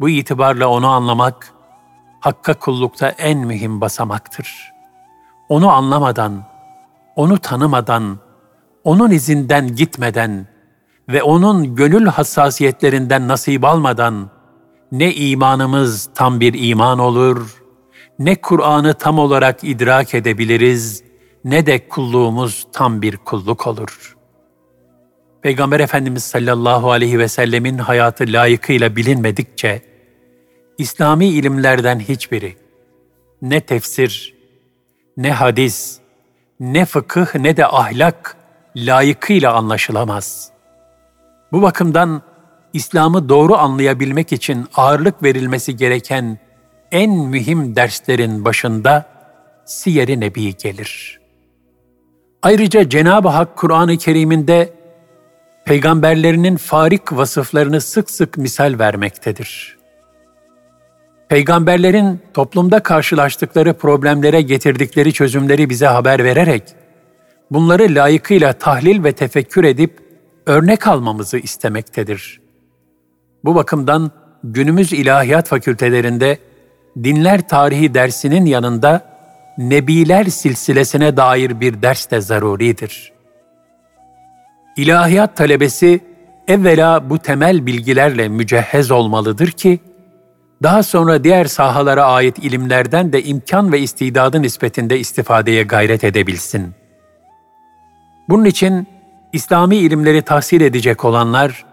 Bu 0.00 0.08
itibarla 0.08 0.68
onu 0.68 0.88
anlamak, 0.88 1.52
Hakk'a 2.20 2.54
kullukta 2.54 3.08
en 3.08 3.38
mühim 3.38 3.80
basamaktır. 3.80 4.72
Onu 5.48 5.70
anlamadan, 5.70 6.44
onu 7.16 7.38
tanımadan, 7.38 8.18
onun 8.84 9.10
izinden 9.10 9.76
gitmeden 9.76 10.46
ve 11.08 11.22
onun 11.22 11.74
gönül 11.74 12.06
hassasiyetlerinden 12.06 13.28
nasip 13.28 13.64
almadan 13.64 14.30
ne 14.92 15.14
imanımız 15.14 16.10
tam 16.14 16.40
bir 16.40 16.68
iman 16.68 16.98
olur, 16.98 17.62
ne 18.18 18.34
Kur'an'ı 18.34 18.94
tam 18.94 19.18
olarak 19.18 19.64
idrak 19.64 20.14
edebiliriz, 20.14 21.07
ne 21.44 21.66
de 21.66 21.88
kulluğumuz 21.88 22.66
tam 22.72 23.02
bir 23.02 23.16
kulluk 23.16 23.66
olur. 23.66 24.16
Peygamber 25.42 25.80
Efendimiz 25.80 26.24
sallallahu 26.24 26.90
aleyhi 26.90 27.18
ve 27.18 27.28
sellemin 27.28 27.78
hayatı 27.78 28.24
layıkıyla 28.28 28.96
bilinmedikçe, 28.96 29.82
İslami 30.78 31.26
ilimlerden 31.26 32.00
hiçbiri, 32.00 32.56
ne 33.42 33.60
tefsir, 33.60 34.34
ne 35.16 35.32
hadis, 35.32 35.98
ne 36.60 36.84
fıkıh 36.84 37.34
ne 37.34 37.56
de 37.56 37.66
ahlak 37.66 38.36
layıkıyla 38.76 39.54
anlaşılamaz. 39.54 40.50
Bu 41.52 41.62
bakımdan 41.62 42.22
İslam'ı 42.72 43.28
doğru 43.28 43.56
anlayabilmek 43.56 44.32
için 44.32 44.66
ağırlık 44.74 45.22
verilmesi 45.22 45.76
gereken 45.76 46.38
en 46.92 47.10
mühim 47.10 47.76
derslerin 47.76 48.44
başında 48.44 49.06
Siyer-i 49.64 50.20
Nebi 50.20 50.56
gelir. 50.56 51.17
Ayrıca 52.42 52.88
Cenab-ı 52.88 53.28
Hak 53.28 53.56
Kur'an-ı 53.56 53.96
Kerim'inde 53.96 54.72
peygamberlerinin 55.64 56.56
farik 56.56 57.12
vasıflarını 57.12 57.80
sık 57.80 58.10
sık 58.10 58.38
misal 58.38 58.78
vermektedir. 58.78 59.78
Peygamberlerin 61.28 62.20
toplumda 62.34 62.82
karşılaştıkları 62.82 63.74
problemlere 63.74 64.42
getirdikleri 64.42 65.12
çözümleri 65.12 65.70
bize 65.70 65.86
haber 65.86 66.24
vererek 66.24 66.62
bunları 67.50 67.82
layıkıyla 67.82 68.52
tahlil 68.52 69.04
ve 69.04 69.12
tefekkür 69.12 69.64
edip 69.64 69.98
örnek 70.46 70.86
almamızı 70.86 71.38
istemektedir. 71.38 72.40
Bu 73.44 73.54
bakımdan 73.54 74.10
günümüz 74.44 74.92
ilahiyat 74.92 75.48
fakültelerinde 75.48 76.38
dinler 77.04 77.48
tarihi 77.48 77.94
dersinin 77.94 78.46
yanında 78.46 79.17
Nebiler 79.58 80.24
silsilesine 80.24 81.16
dair 81.16 81.60
bir 81.60 81.82
ders 81.82 82.10
de 82.10 82.20
zaruridir. 82.20 83.12
İlahiyat 84.76 85.36
talebesi 85.36 86.00
evvela 86.48 87.10
bu 87.10 87.18
temel 87.18 87.66
bilgilerle 87.66 88.28
mücehhez 88.28 88.90
olmalıdır 88.90 89.50
ki, 89.50 89.78
daha 90.62 90.82
sonra 90.82 91.24
diğer 91.24 91.44
sahalara 91.44 92.04
ait 92.04 92.38
ilimlerden 92.38 93.12
de 93.12 93.22
imkan 93.22 93.72
ve 93.72 93.80
istidadı 93.80 94.42
nispetinde 94.42 94.98
istifadeye 94.98 95.62
gayret 95.62 96.04
edebilsin. 96.04 96.74
Bunun 98.28 98.44
için 98.44 98.86
İslami 99.32 99.76
ilimleri 99.76 100.22
tahsil 100.22 100.60
edecek 100.60 101.04
olanlar, 101.04 101.64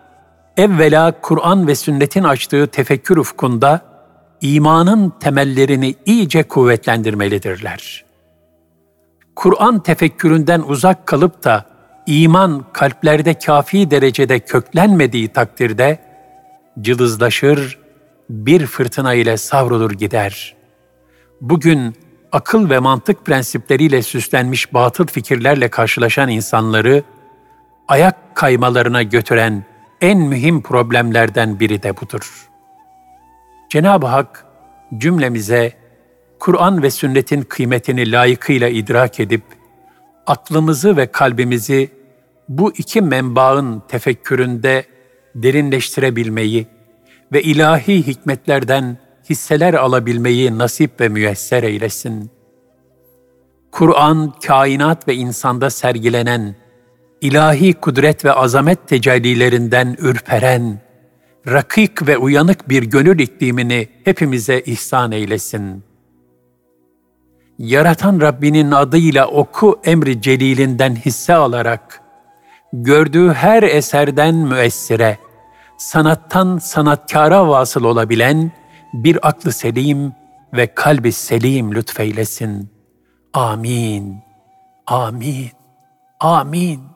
evvela 0.58 1.22
Kur'an 1.22 1.68
ve 1.68 1.76
sünnetin 1.76 2.24
açtığı 2.24 2.68
tefekkür 2.68 3.18
ufkunda 3.18 3.82
imanın 4.46 5.14
temellerini 5.20 5.96
iyice 6.06 6.44
kuvvetlendirmelidirler. 6.44 8.06
Kur'an 9.36 9.84
tefekküründen 9.84 10.62
uzak 10.62 11.08
kalıp 11.08 11.44
da 11.44 11.66
iman 12.08 12.66
kalplerde 12.74 13.34
kafi 13.34 13.92
derecede 13.92 14.40
köklenmediği 14.40 15.28
takdirde 15.28 16.00
cılızlaşır, 16.82 17.80
bir 18.30 18.66
fırtına 18.66 19.14
ile 19.14 19.38
savrulur 19.38 19.92
gider. 19.92 20.56
Bugün 21.42 21.96
akıl 22.32 22.70
ve 22.70 22.80
mantık 22.80 23.26
prensipleriyle 23.26 24.02
süslenmiş 24.02 24.74
batıl 24.74 25.08
fikirlerle 25.08 25.68
karşılaşan 25.70 26.30
insanları 26.30 27.04
ayak 27.88 28.36
kaymalarına 28.36 29.04
götüren 29.04 29.66
en 30.02 30.18
mühim 30.18 30.62
problemlerden 30.62 31.60
biri 31.60 31.84
de 31.84 31.98
budur. 31.98 32.55
Cenab-ı 33.76 34.06
Hak 34.06 34.46
cümlemize 34.98 35.74
Kur'an 36.40 36.84
ve 36.84 36.92
sünnetin 36.92 37.42
kıymetini 37.42 38.12
layıkıyla 38.12 38.70
idrak 38.70 39.20
edip 39.20 39.42
aklımızı 40.28 40.98
ve 40.98 41.08
kalbimizi 41.12 41.90
bu 42.50 42.72
iki 42.78 43.02
menbaın 43.02 43.84
tefekküründe 43.88 44.86
derinleştirebilmeyi 45.36 46.68
ve 47.34 47.42
ilahi 47.42 48.08
hikmetlerden 48.08 48.98
hisseler 49.30 49.74
alabilmeyi 49.74 50.58
nasip 50.58 51.02
ve 51.02 51.10
müyesser 51.10 51.64
eylesin. 51.64 52.32
Kur'an, 53.72 54.34
kainat 54.48 55.08
ve 55.08 55.16
insanda 55.16 55.70
sergilenen 55.70 56.56
ilahi 57.22 57.74
kudret 57.74 58.26
ve 58.26 58.32
azamet 58.32 58.88
tecellilerinden 58.88 59.96
ürperen, 60.00 60.85
rakik 61.48 62.08
ve 62.08 62.18
uyanık 62.18 62.70
bir 62.70 62.84
gönül 62.84 63.20
iklimini 63.20 63.88
hepimize 64.04 64.62
ihsan 64.62 65.12
eylesin. 65.12 65.84
Yaratan 67.60 68.22
Rabbinin 68.22 68.72
adıyla 68.72 69.28
oku 69.28 69.80
emri 69.84 70.22
celilinden 70.22 70.96
hisse 70.96 71.34
alarak, 71.34 72.02
gördüğü 72.74 73.34
her 73.34 73.64
eserden 73.64 74.36
müessire, 74.36 75.18
sanattan 75.78 76.58
sanatkara 76.58 77.48
vasıl 77.48 77.84
olabilen 77.84 78.52
bir 78.94 79.28
aklı 79.28 79.52
selim 79.52 80.14
ve 80.54 80.68
kalbi 80.76 81.12
selim 81.12 81.76
lütfeylesin. 81.76 82.70
Amin. 83.34 84.18
Amin. 84.88 85.50
Amin. 86.20 86.95